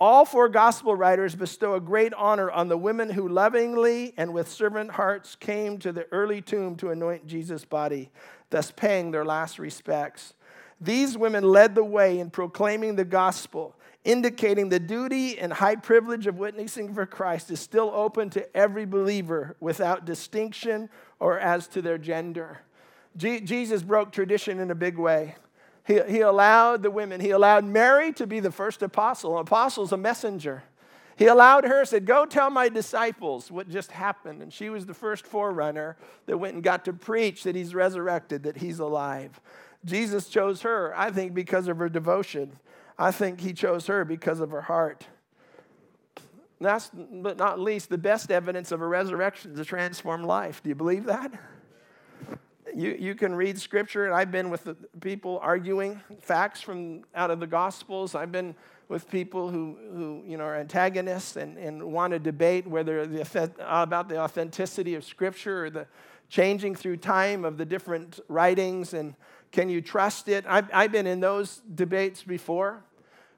All 0.01 0.23
four 0.23 0.47
gospel 0.47 0.95
writers 0.95 1.35
bestow 1.35 1.73
a 1.73 1.81
great 1.81 2.13
honor 2.13 2.49
on 2.49 2.69
the 2.69 2.77
women 2.77 3.09
who 3.09 3.27
lovingly 3.27 4.13
and 4.15 4.33
with 4.33 4.47
servant 4.47 4.91
hearts 4.91 5.35
came 5.35 5.77
to 5.79 5.91
the 5.91 6.07
early 6.13 6.41
tomb 6.41 6.77
to 6.77 6.91
anoint 6.91 7.27
Jesus' 7.27 7.65
body, 7.65 8.09
thus 8.49 8.71
paying 8.71 9.12
their 9.12 9.25
last 9.25 9.59
respects. 9.59 10.35
These 10.79 11.17
women 11.17 11.43
led 11.43 11.75
the 11.75 11.83
way 11.83 12.19
in 12.19 12.29
proclaiming 12.29 12.95
the 12.95 13.03
gospel, 13.03 13.75
indicating 14.05 14.69
the 14.69 14.79
duty 14.79 15.38
and 15.38 15.51
high 15.51 15.75
privilege 15.75 16.27
of 16.27 16.38
witnessing 16.38 16.93
for 16.93 17.05
Christ 17.05 17.51
is 17.51 17.59
still 17.59 17.91
open 17.93 18.29
to 18.29 18.55
every 18.55 18.85
believer 18.85 19.57
without 19.59 20.05
distinction 20.05 20.89
or 21.19 21.38
as 21.38 21.67
to 21.67 21.81
their 21.81 21.97
gender. 21.97 22.59
Je- 23.17 23.41
Jesus 23.41 23.83
broke 23.83 24.13
tradition 24.13 24.62
in 24.62 24.71
a 24.71 24.75
big 24.75 24.97
way. 24.97 25.35
He, 25.89 25.99
he 26.08 26.21
allowed 26.21 26.84
the 26.84 26.91
women, 26.91 27.19
he 27.19 27.32
allowed 27.32 27.65
Mary 27.65 28.13
to 28.13 28.28
be 28.28 28.39
the 28.39 28.52
first 28.52 28.84
apostle. 28.84 29.36
An 29.38 29.41
apostle's 29.41 29.91
a 29.91 29.97
messenger. 29.97 30.62
He 31.17 31.25
allowed 31.25 31.65
her, 31.65 31.84
said, 31.84 32.06
Go 32.06 32.28
tell 32.28 32.52
my 32.52 32.69
disciples 32.69 33.49
what 33.49 33.67
just 33.67 33.91
happened. 33.91 34.43
And 34.43 34.54
she 34.54 34.69
was 34.69 34.86
the 34.86 34.93
first 34.93 35.25
forerunner 35.25 35.97
that 36.28 36.38
went 36.38 36.54
and 36.54 36.63
got 36.63 36.86
to 36.86 36.93
preach 36.93 37.41
that 37.41 37.56
he's 37.56 37.73
resurrected, 37.73 38.43
that 38.43 38.58
he's 38.58 38.78
alive. 38.78 39.41
Jesus 39.84 40.30
chose 40.30 40.62
her, 40.62 40.93
I 40.95 41.10
think, 41.10 41.34
because 41.34 41.67
of 41.67 41.78
her 41.78 41.89
devotion. 41.89 42.60
I 42.99 43.10
think 43.10 43.41
he 43.41 43.52
chose 43.52 43.88
her 43.88 44.06
because 44.06 44.39
of 44.41 44.52
her 44.52 44.62
heart. 44.62 45.08
Last 46.60 46.91
but 46.93 47.38
not 47.38 47.60
least, 47.60 47.89
the 47.89 47.97
best 47.97 48.30
evidence 48.30 48.71
of 48.71 48.82
a 48.82 48.88
resurrection 48.88 49.54
is 49.54 49.60
a 49.60 49.65
transformed 49.65 50.25
life. 50.25 50.62
Do 50.62 50.69
you 50.69 50.75
believe 50.75 51.06
that? 51.06 51.32
You, 52.75 52.95
you 52.99 53.15
can 53.15 53.34
read 53.34 53.60
scripture, 53.60 54.05
and 54.05 54.13
I've 54.13 54.32
been 54.32 54.49
with 54.49 54.67
people 55.01 55.39
arguing 55.41 56.01
facts 56.21 56.62
from 56.62 57.03
out 57.15 57.32
of 57.32 57.39
the 57.39 57.47
Gospels. 57.47 58.15
I've 58.15 58.32
been 58.32 58.55
with 58.88 59.10
people 59.10 59.49
who, 59.49 59.77
who 59.93 60.23
you 60.25 60.38
know, 60.38 60.43
are 60.43 60.55
antagonists 60.55 61.36
and, 61.36 61.58
and 61.58 61.84
want 61.91 62.12
to 62.12 62.19
debate 62.19 62.67
whether 62.67 63.05
the, 63.05 63.51
about 63.60 64.10
the 64.10 64.19
authenticity 64.19 64.95
of 64.95 65.03
Scripture 65.03 65.65
or 65.65 65.69
the 65.69 65.88
changing 66.27 66.75
through 66.75 66.97
time 66.97 67.43
of 67.45 67.58
the 67.58 67.65
different 67.65 68.19
writings 68.27 68.93
and 68.93 69.15
can 69.51 69.69
you 69.69 69.82
trust 69.82 70.27
it? 70.27 70.45
I've, 70.47 70.69
I've 70.73 70.91
been 70.91 71.08
in 71.08 71.19
those 71.19 71.62
debates 71.73 72.21
before 72.23 72.84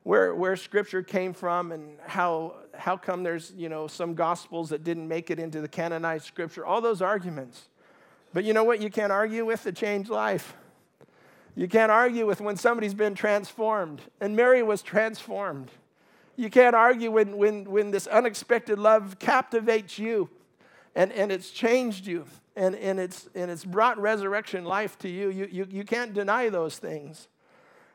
where, 0.04 0.36
where 0.36 0.56
Scripture 0.56 1.04
came 1.04 1.34
from 1.34 1.72
and 1.72 1.98
how, 2.06 2.56
how 2.74 2.98
come 2.98 3.24
there's 3.24 3.54
you 3.56 3.70
know, 3.70 3.88
some 3.88 4.13
Gospels 4.13 4.70
that 4.70 4.84
didn't 4.84 5.08
make 5.08 5.32
it 5.32 5.39
into 5.39 5.62
the 5.62 5.67
canonized 5.67 6.26
Scripture, 6.26 6.65
all 6.65 6.82
those 6.82 7.02
arguments. 7.02 7.70
But 8.34 8.44
you 8.44 8.54
know 8.54 8.63
what 8.63 8.82
you 8.82 8.89
can't 8.89 9.12
argue 9.12 9.46
with? 9.46 9.63
The 9.63 9.72
changed 9.72 10.10
life. 10.10 10.56
You 11.56 11.67
can't 11.67 11.91
argue 11.91 12.26
with 12.26 12.39
when 12.39 12.56
somebody's 12.56 12.94
been 12.94 13.13
transformed. 13.13 14.02
And 14.22 14.36
Mary 14.36 14.63
was 14.63 14.82
transformed. 14.82 15.70
You 16.38 16.50
can't 16.50 16.76
argue 16.76 17.12
when, 17.12 17.38
when, 17.38 17.65
when 17.65 17.91
this 17.91 18.08
unexpected 18.08 18.80
love 18.80 19.20
captivates 19.20 20.00
you 20.00 20.30
and, 20.96 21.12
and 21.12 21.32
it's 21.32 21.52
changed 21.52 22.08
you 22.08 22.26
and, 22.56 22.76
and, 22.76 23.00
it's, 23.00 23.30
and 23.36 23.52
it's 23.52 23.65
brought 23.65 24.00
resurrection 24.00 24.63
life 24.63 24.98
to 25.00 25.10
you. 25.10 25.30
You, 25.30 25.48
you. 25.52 25.67
you 25.70 25.84
can't 25.84 26.13
deny 26.13 26.50
those 26.50 26.78
things. 26.78 27.28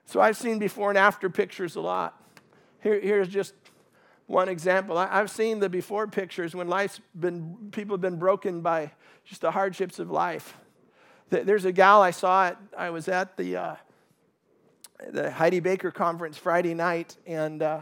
So 0.05 0.21
I've 0.21 0.37
seen 0.37 0.59
before 0.59 0.91
and 0.91 0.99
after 0.99 1.29
pictures 1.29 1.77
a 1.77 1.81
lot. 1.81 2.23
Here, 2.83 3.01
here's 3.01 3.29
just 3.29 3.55
one 4.27 4.49
example. 4.49 4.99
I, 4.99 5.07
have 5.07 5.31
seen 5.31 5.61
the 5.61 5.69
before 5.69 6.07
pictures 6.07 6.55
when 6.55 6.69
life's 6.69 7.01
been, 7.19 7.71
people 7.71 7.95
have 7.95 8.01
been 8.01 8.19
broken 8.19 8.61
by 8.61 8.91
just 9.25 9.41
the 9.41 9.51
hardships 9.51 9.99
of 9.99 10.11
life. 10.11 10.57
There's 11.31 11.65
a 11.65 11.73
gal 11.73 12.03
I 12.03 12.11
saw, 12.13 12.47
at, 12.47 12.59
I 12.77 12.91
was 12.91 13.09
at 13.09 13.37
the, 13.37 13.57
uh, 13.57 13.77
the 15.11 15.31
Heidi 15.31 15.61
Baker 15.61 15.91
conference 15.91 16.37
Friday 16.37 16.75
night, 16.75 17.17
and 17.27 17.63
uh, 17.63 17.81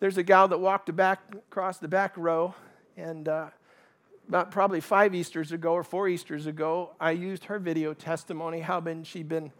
there's 0.00 0.16
a 0.16 0.22
gal 0.22 0.48
that 0.48 0.58
walked 0.58 0.94
back, 0.96 1.20
across 1.34 1.78
the 1.78 1.88
back 1.88 2.16
row, 2.16 2.54
and 2.96 3.28
uh, 3.28 3.48
about 4.28 4.50
probably 4.50 4.80
five 4.80 5.14
Easters 5.14 5.52
ago 5.52 5.72
or 5.72 5.84
four 5.84 6.08
Easters 6.08 6.46
ago, 6.46 6.94
I 6.98 7.12
used 7.12 7.44
her 7.44 7.58
video 7.58 7.94
testimony 7.94 8.60
how 8.60 8.80
been, 8.80 9.04
she'd 9.04 9.28
been 9.28 9.52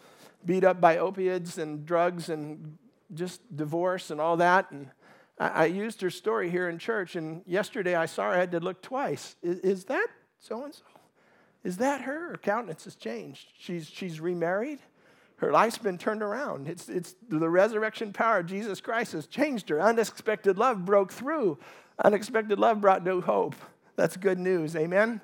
beat 0.45 0.65
up 0.65 0.81
by 0.81 0.99
opiates 0.99 1.59
and 1.59 1.85
drugs 1.87 2.29
and 2.29 2.79
just 3.15 3.41
divorce 3.55 4.11
and 4.11 4.21
all 4.21 4.37
that. 4.39 4.71
And 4.71 4.89
I, 5.39 5.49
I 5.49 5.65
used 5.67 6.01
her 6.01 6.11
story 6.11 6.51
here 6.51 6.69
in 6.69 6.79
church, 6.79 7.17
and 7.17 7.43
yesterday 7.47 7.95
I 7.95 8.07
saw 8.07 8.31
her, 8.31 8.37
I 8.37 8.39
had 8.39 8.53
to 8.53 8.61
look 8.61 8.83
twice. 8.83 9.37
Is, 9.43 9.59
is 9.61 9.85
that 9.87 10.09
so 10.39 10.65
and 10.65 10.75
so? 10.75 10.83
Is 11.65 11.79
that 11.79 12.03
her? 12.03 12.31
Her 12.31 12.37
countenance 12.37 12.85
has 12.85 12.95
changed. 12.95 13.49
She's, 13.59 13.89
she's 13.89 14.21
remarried. 14.21 14.79
Her 15.39 15.53
life's 15.53 15.79
been 15.79 15.99
turned 15.99 16.23
around. 16.23 16.69
It's, 16.69 16.89
it's 16.89 17.15
the 17.29 17.49
resurrection 17.49 18.13
power 18.13 18.39
of 18.39 18.47
Jesus 18.47 18.81
Christ 18.81 19.13
has 19.13 19.27
changed 19.27 19.69
her. 19.69 19.81
Unexpected 19.81 20.59
love 20.59 20.85
broke 20.85 21.13
through. 21.13 21.59
Unexpected 22.03 22.59
love 22.59 22.81
brought 22.81 23.05
new 23.05 23.21
hope. 23.21 23.55
That's 23.97 24.17
good 24.17 24.39
news. 24.39 24.77
Amen. 24.77 25.21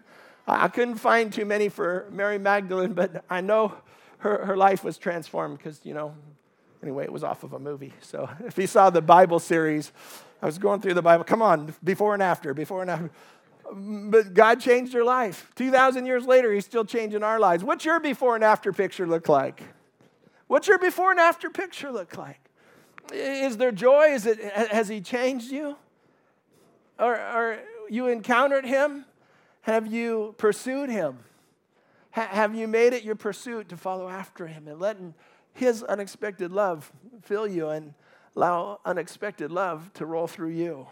I 0.46 0.68
couldn't 0.68 0.96
find 0.96 1.33
too 1.33 1.44
many 1.44 1.68
for 1.68 2.09
Mary 2.11 2.38
Magdalene, 2.38 2.92
but 2.92 3.25
I 3.31 3.40
know 3.40 3.75
her, 4.18 4.44
her 4.46 4.57
life 4.57 4.83
was 4.83 4.98
transformed 4.98 5.59
because, 5.59 5.81
you 5.85 5.94
know, 5.94 6.14
anyway, 6.83 7.05
it 7.05 7.12
was 7.12 7.25
off 7.25 7.45
of 7.45 7.53
a 7.53 7.59
movie. 7.59 7.92
So 8.01 8.29
if 8.45 8.59
you 8.59 8.66
saw 8.66 8.90
the 8.90 9.03
Bible 9.03 9.38
series, 9.38 9.92
I 10.40 10.47
was 10.47 10.59
going 10.59 10.81
through 10.81 10.95
the 10.95 11.03
Bible. 11.03 11.25
Come 11.25 11.42
on, 11.42 11.75
before 11.83 12.14
and 12.14 12.23
after, 12.23 12.53
before 12.55 12.83
and 12.83 12.90
after. 12.90 13.11
But 13.75 14.35
God 14.35 14.61
changed 14.61 14.92
your 14.92 15.05
life. 15.05 15.51
2,000 15.55 16.05
years 16.05 16.27
later, 16.27 16.53
He's 16.53 16.64
still 16.64 16.85
changing 16.85 17.23
our 17.23 17.38
lives. 17.38 17.64
What's 17.64 17.85
your 17.85 18.01
before 18.01 18.35
and 18.35 18.45
after 18.45 18.73
picture 18.73 19.07
look 19.07 19.29
like? 19.29 19.62
What's 20.49 20.68
your 20.68 20.79
before 20.79 21.12
and 21.12 21.21
after 21.21 21.49
picture 21.49 21.90
look 21.90 22.16
like? 22.16 22.40
Is 23.12 23.57
there 23.57 23.73
joy? 23.73 24.09
Is 24.11 24.27
it, 24.27 24.40
has 24.40 24.88
He 24.88 25.01
changed 25.01 25.51
you? 25.51 25.77
Or, 26.99 27.14
or 27.14 27.59
you 27.88 28.09
encountered 28.09 28.66
Him? 28.66 29.07
Have 29.62 29.87
you 29.87 30.35
pursued 30.38 30.90
Him? 30.90 31.18
Ha- 32.11 32.29
have 32.31 32.55
you 32.55 32.68
made 32.68 32.92
it 32.92 33.05
your 33.05 33.14
pursuit 33.14 33.68
to 33.71 33.77
follow 33.77 34.09
after 34.09 34.47
Him 34.47 34.68
and 34.68 34.79
letting 34.79 35.14
His 35.54 35.82
unexpected 35.82 36.52
love 36.52 36.92
fill 37.22 37.46
you 37.46 37.68
and 37.68 37.94
allow 38.34 38.80
unexpected 38.84 39.50
love 39.50 39.90
to 39.94 40.06
roll 40.06 40.26
through 40.26 40.50
you? 40.50 40.86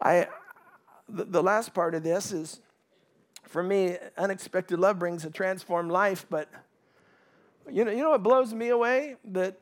I, 0.00 0.28
the, 1.08 1.42
last 1.42 1.74
part 1.74 1.94
of 1.94 2.02
this 2.02 2.32
is 2.32 2.60
for 3.42 3.62
me, 3.62 3.96
unexpected 4.16 4.78
love 4.78 4.98
brings 4.98 5.24
a 5.24 5.30
transformed 5.30 5.90
life, 5.90 6.24
but 6.30 6.48
you 7.70 7.84
know, 7.84 7.90
you 7.90 7.98
know 7.98 8.10
what 8.10 8.22
blows 8.22 8.54
me 8.54 8.68
away? 8.68 9.16
That 9.24 9.60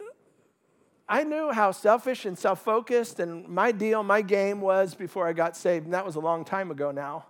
I 1.09 1.25
knew 1.25 1.51
how 1.51 1.73
selfish 1.73 2.27
and 2.27 2.39
self 2.39 2.63
focused 2.63 3.19
and 3.19 3.49
my 3.49 3.73
deal, 3.73 4.03
my 4.03 4.21
game 4.21 4.61
was 4.61 4.95
before 4.95 5.27
I 5.27 5.33
got 5.33 5.57
saved, 5.57 5.87
and 5.87 5.95
that 5.95 6.05
was 6.05 6.17
a 6.17 6.21
long 6.21 6.45
time 6.45 6.71
ago 6.71 6.91
now. 6.91 7.25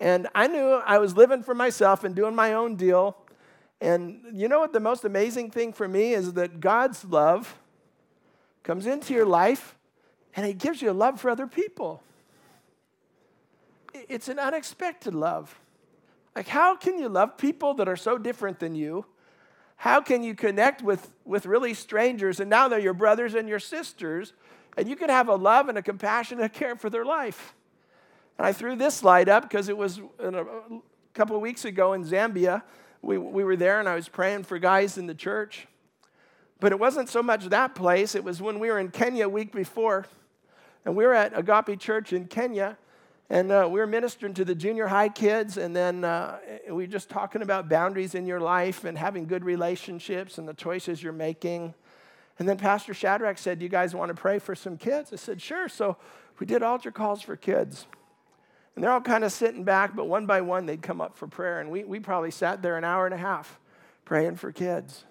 And 0.00 0.26
I 0.34 0.48
knew 0.48 0.82
I 0.84 0.98
was 0.98 1.16
living 1.16 1.44
for 1.44 1.54
myself 1.54 2.02
and 2.02 2.12
doing 2.12 2.34
my 2.34 2.54
own 2.54 2.74
deal. 2.74 3.16
And 3.82 4.20
you 4.32 4.46
know 4.46 4.60
what 4.60 4.72
the 4.72 4.78
most 4.78 5.04
amazing 5.04 5.50
thing 5.50 5.72
for 5.72 5.88
me 5.88 6.14
is 6.14 6.34
that 6.34 6.60
God's 6.60 7.04
love 7.04 7.58
comes 8.62 8.86
into 8.86 9.12
your 9.12 9.26
life 9.26 9.74
and 10.36 10.46
He 10.46 10.52
gives 10.52 10.80
you 10.80 10.92
a 10.92 10.94
love 10.94 11.20
for 11.20 11.28
other 11.28 11.48
people. 11.48 12.00
It's 13.92 14.28
an 14.28 14.38
unexpected 14.38 15.16
love. 15.16 15.58
Like, 16.36 16.46
how 16.46 16.76
can 16.76 16.96
you 16.96 17.08
love 17.08 17.36
people 17.36 17.74
that 17.74 17.88
are 17.88 17.96
so 17.96 18.18
different 18.18 18.60
than 18.60 18.76
you? 18.76 19.04
How 19.74 20.00
can 20.00 20.22
you 20.22 20.36
connect 20.36 20.80
with, 20.80 21.10
with 21.24 21.44
really 21.44 21.74
strangers 21.74 22.38
and 22.38 22.48
now 22.48 22.68
they're 22.68 22.78
your 22.78 22.94
brothers 22.94 23.34
and 23.34 23.48
your 23.48 23.58
sisters 23.58 24.32
and 24.76 24.88
you 24.88 24.94
can 24.94 25.10
have 25.10 25.28
a 25.28 25.34
love 25.34 25.68
and 25.68 25.76
a 25.76 25.82
compassion 25.82 26.38
and 26.38 26.46
a 26.46 26.48
care 26.48 26.76
for 26.76 26.88
their 26.88 27.04
life? 27.04 27.52
And 28.38 28.46
I 28.46 28.52
threw 28.52 28.76
this 28.76 28.94
slide 28.94 29.28
up 29.28 29.42
because 29.42 29.68
it 29.68 29.76
was 29.76 30.00
a 30.20 30.46
couple 31.14 31.34
of 31.34 31.42
weeks 31.42 31.64
ago 31.64 31.94
in 31.94 32.04
Zambia. 32.04 32.62
We, 33.02 33.18
we 33.18 33.44
were 33.44 33.56
there 33.56 33.80
and 33.80 33.88
I 33.88 33.94
was 33.94 34.08
praying 34.08 34.44
for 34.44 34.58
guys 34.58 34.96
in 34.96 35.06
the 35.06 35.14
church. 35.14 35.66
But 36.60 36.70
it 36.72 36.78
wasn't 36.78 37.08
so 37.08 37.22
much 37.22 37.46
that 37.46 37.74
place, 37.74 38.14
it 38.14 38.22
was 38.22 38.40
when 38.40 38.60
we 38.60 38.70
were 38.70 38.78
in 38.78 38.90
Kenya 38.90 39.26
a 39.26 39.28
week 39.28 39.52
before. 39.52 40.06
And 40.84 40.96
we 40.96 41.04
were 41.04 41.14
at 41.14 41.36
Agape 41.36 41.78
Church 41.80 42.12
in 42.12 42.26
Kenya. 42.26 42.78
And 43.28 43.50
uh, 43.50 43.66
we 43.70 43.80
were 43.80 43.86
ministering 43.86 44.34
to 44.34 44.44
the 44.44 44.54
junior 44.54 44.86
high 44.86 45.08
kids, 45.08 45.56
and 45.56 45.74
then 45.74 46.04
uh, 46.04 46.38
we 46.66 46.72
were 46.72 46.86
just 46.86 47.08
talking 47.08 47.40
about 47.40 47.66
boundaries 47.66 48.14
in 48.14 48.26
your 48.26 48.40
life 48.40 48.84
and 48.84 48.98
having 48.98 49.26
good 49.26 49.42
relationships 49.42 50.36
and 50.36 50.46
the 50.46 50.52
choices 50.52 51.02
you're 51.02 51.14
making. 51.14 51.72
And 52.38 52.46
then 52.46 52.58
Pastor 52.58 52.92
Shadrach 52.92 53.38
said, 53.38 53.58
Do 53.58 53.64
you 53.64 53.70
guys 53.70 53.94
want 53.94 54.14
to 54.14 54.20
pray 54.20 54.38
for 54.38 54.54
some 54.54 54.76
kids? 54.76 55.14
I 55.14 55.16
said, 55.16 55.40
Sure. 55.40 55.68
So 55.68 55.96
we 56.38 56.46
did 56.46 56.62
altar 56.62 56.90
calls 56.90 57.22
for 57.22 57.36
kids. 57.36 57.86
And 58.74 58.82
they're 58.82 58.90
all 58.90 59.00
kind 59.00 59.24
of 59.24 59.32
sitting 59.32 59.64
back, 59.64 59.94
but 59.94 60.06
one 60.06 60.26
by 60.26 60.40
one 60.40 60.66
they'd 60.66 60.82
come 60.82 61.00
up 61.00 61.16
for 61.16 61.26
prayer. 61.26 61.60
And 61.60 61.70
we, 61.70 61.84
we 61.84 62.00
probably 62.00 62.30
sat 62.30 62.62
there 62.62 62.76
an 62.76 62.84
hour 62.84 63.04
and 63.04 63.14
a 63.14 63.18
half 63.18 63.58
praying 64.04 64.36
for 64.36 64.50
kids. 64.50 65.04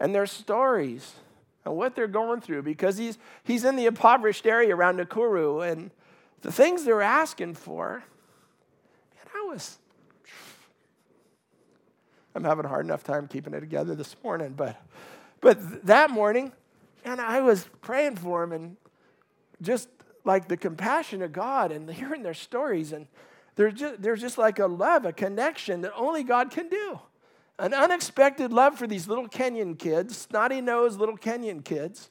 And 0.00 0.14
their 0.14 0.26
stories 0.26 1.14
and 1.64 1.76
what 1.76 1.94
they're 1.94 2.08
going 2.08 2.40
through 2.40 2.62
because 2.62 2.98
he's, 2.98 3.18
he's 3.44 3.64
in 3.64 3.76
the 3.76 3.86
impoverished 3.86 4.46
area 4.46 4.74
around 4.74 4.98
Nakuru. 4.98 5.70
And 5.70 5.92
the 6.40 6.50
things 6.50 6.84
they're 6.84 7.02
asking 7.02 7.54
for, 7.54 8.02
man, 9.14 9.26
I 9.34 9.48
was. 9.48 9.78
I'm 12.34 12.44
having 12.44 12.64
a 12.64 12.68
hard 12.68 12.84
enough 12.84 13.04
time 13.04 13.28
keeping 13.28 13.54
it 13.54 13.60
together 13.60 13.94
this 13.94 14.16
morning, 14.24 14.54
but, 14.56 14.80
but 15.40 15.86
that 15.86 16.10
morning, 16.10 16.50
and 17.04 17.20
I 17.20 17.42
was 17.42 17.68
praying 17.82 18.16
for 18.16 18.40
them 18.40 18.52
and 18.52 18.76
just 19.60 19.88
like 20.24 20.48
the 20.48 20.56
compassion 20.56 21.22
of 21.22 21.32
God 21.32 21.72
and 21.72 21.90
hearing 21.92 22.22
their 22.22 22.34
stories. 22.34 22.92
And 22.92 23.06
there's 23.56 23.74
just, 23.74 24.02
there's 24.02 24.20
just 24.20 24.38
like 24.38 24.58
a 24.58 24.66
love, 24.66 25.04
a 25.04 25.12
connection 25.12 25.82
that 25.82 25.92
only 25.94 26.22
God 26.22 26.50
can 26.50 26.68
do. 26.68 27.00
An 27.58 27.74
unexpected 27.74 28.52
love 28.52 28.78
for 28.78 28.86
these 28.86 29.06
little 29.06 29.28
Kenyan 29.28 29.78
kids, 29.78 30.16
snotty 30.16 30.60
nosed 30.60 30.98
little 30.98 31.18
Kenyan 31.18 31.64
kids, 31.64 32.10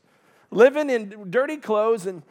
living 0.51 0.89
in 0.89 1.29
dirty 1.29 1.57
clothes. 1.57 2.05
And 2.05 2.23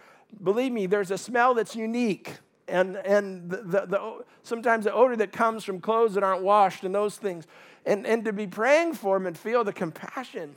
believe 0.43 0.73
me, 0.73 0.87
there's 0.87 1.11
a 1.11 1.19
smell 1.19 1.55
that's 1.55 1.75
unique. 1.75 2.35
And, 2.69 2.97
and 2.99 3.51
the, 3.51 3.57
the, 3.57 3.87
the, 3.87 4.25
sometimes 4.45 4.85
the 4.85 4.93
odor 4.93 5.17
that 5.17 5.33
comes 5.33 5.65
from 5.65 5.81
clothes 5.81 6.15
that 6.15 6.23
aren't 6.23 6.43
washed 6.43 6.85
and 6.85 6.95
those 6.95 7.17
things. 7.17 7.47
And, 7.85 8.07
and 8.07 8.25
to 8.27 8.33
be 8.33 8.47
praying 8.47 8.95
for 8.95 9.19
them 9.19 9.27
and 9.27 9.37
feel 9.37 9.65
the 9.65 9.73
compassion 9.73 10.55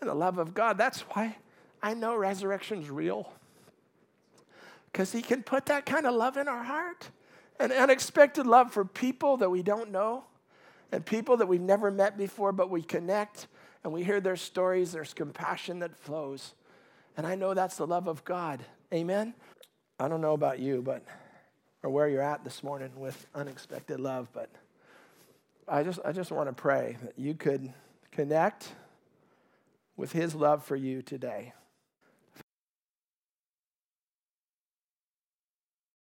and 0.00 0.10
the 0.10 0.14
love 0.14 0.38
of 0.38 0.54
God. 0.54 0.78
That's 0.78 1.02
why 1.02 1.36
I 1.80 1.94
know 1.94 2.16
resurrection's 2.16 2.90
real 2.90 3.32
because 4.98 5.12
He 5.12 5.22
can 5.22 5.44
put 5.44 5.66
that 5.66 5.86
kind 5.86 6.06
of 6.06 6.14
love 6.16 6.36
in 6.36 6.48
our 6.48 6.64
heart 6.64 7.08
an 7.60 7.70
unexpected 7.70 8.48
love 8.48 8.72
for 8.72 8.84
people 8.84 9.36
that 9.36 9.48
we 9.48 9.62
don't 9.62 9.92
know 9.92 10.24
and 10.90 11.06
people 11.06 11.36
that 11.36 11.46
we've 11.46 11.60
never 11.60 11.88
met 11.88 12.18
before, 12.18 12.50
but 12.50 12.68
we 12.68 12.82
connect 12.82 13.46
and 13.84 13.92
we 13.92 14.02
hear 14.02 14.20
their 14.20 14.34
stories. 14.34 14.90
There's 14.90 15.14
compassion 15.14 15.78
that 15.80 15.96
flows. 15.96 16.54
And 17.16 17.28
I 17.28 17.36
know 17.36 17.54
that's 17.54 17.76
the 17.76 17.86
love 17.86 18.08
of 18.08 18.24
God. 18.24 18.64
Amen? 18.92 19.34
I 20.00 20.08
don't 20.08 20.20
know 20.20 20.32
about 20.32 20.58
you, 20.58 20.82
but 20.82 21.04
or 21.84 21.90
where 21.90 22.08
you're 22.08 22.20
at 22.20 22.42
this 22.42 22.64
morning 22.64 22.90
with 22.96 23.24
unexpected 23.36 24.00
love, 24.00 24.26
but 24.32 24.50
I 25.68 25.84
just, 25.84 26.00
I 26.04 26.10
just 26.10 26.32
want 26.32 26.48
to 26.48 26.52
pray 26.52 26.96
that 27.04 27.16
you 27.16 27.34
could 27.34 27.72
connect 28.10 28.72
with 29.96 30.10
His 30.10 30.34
love 30.34 30.64
for 30.64 30.74
you 30.74 31.02
today. 31.02 31.52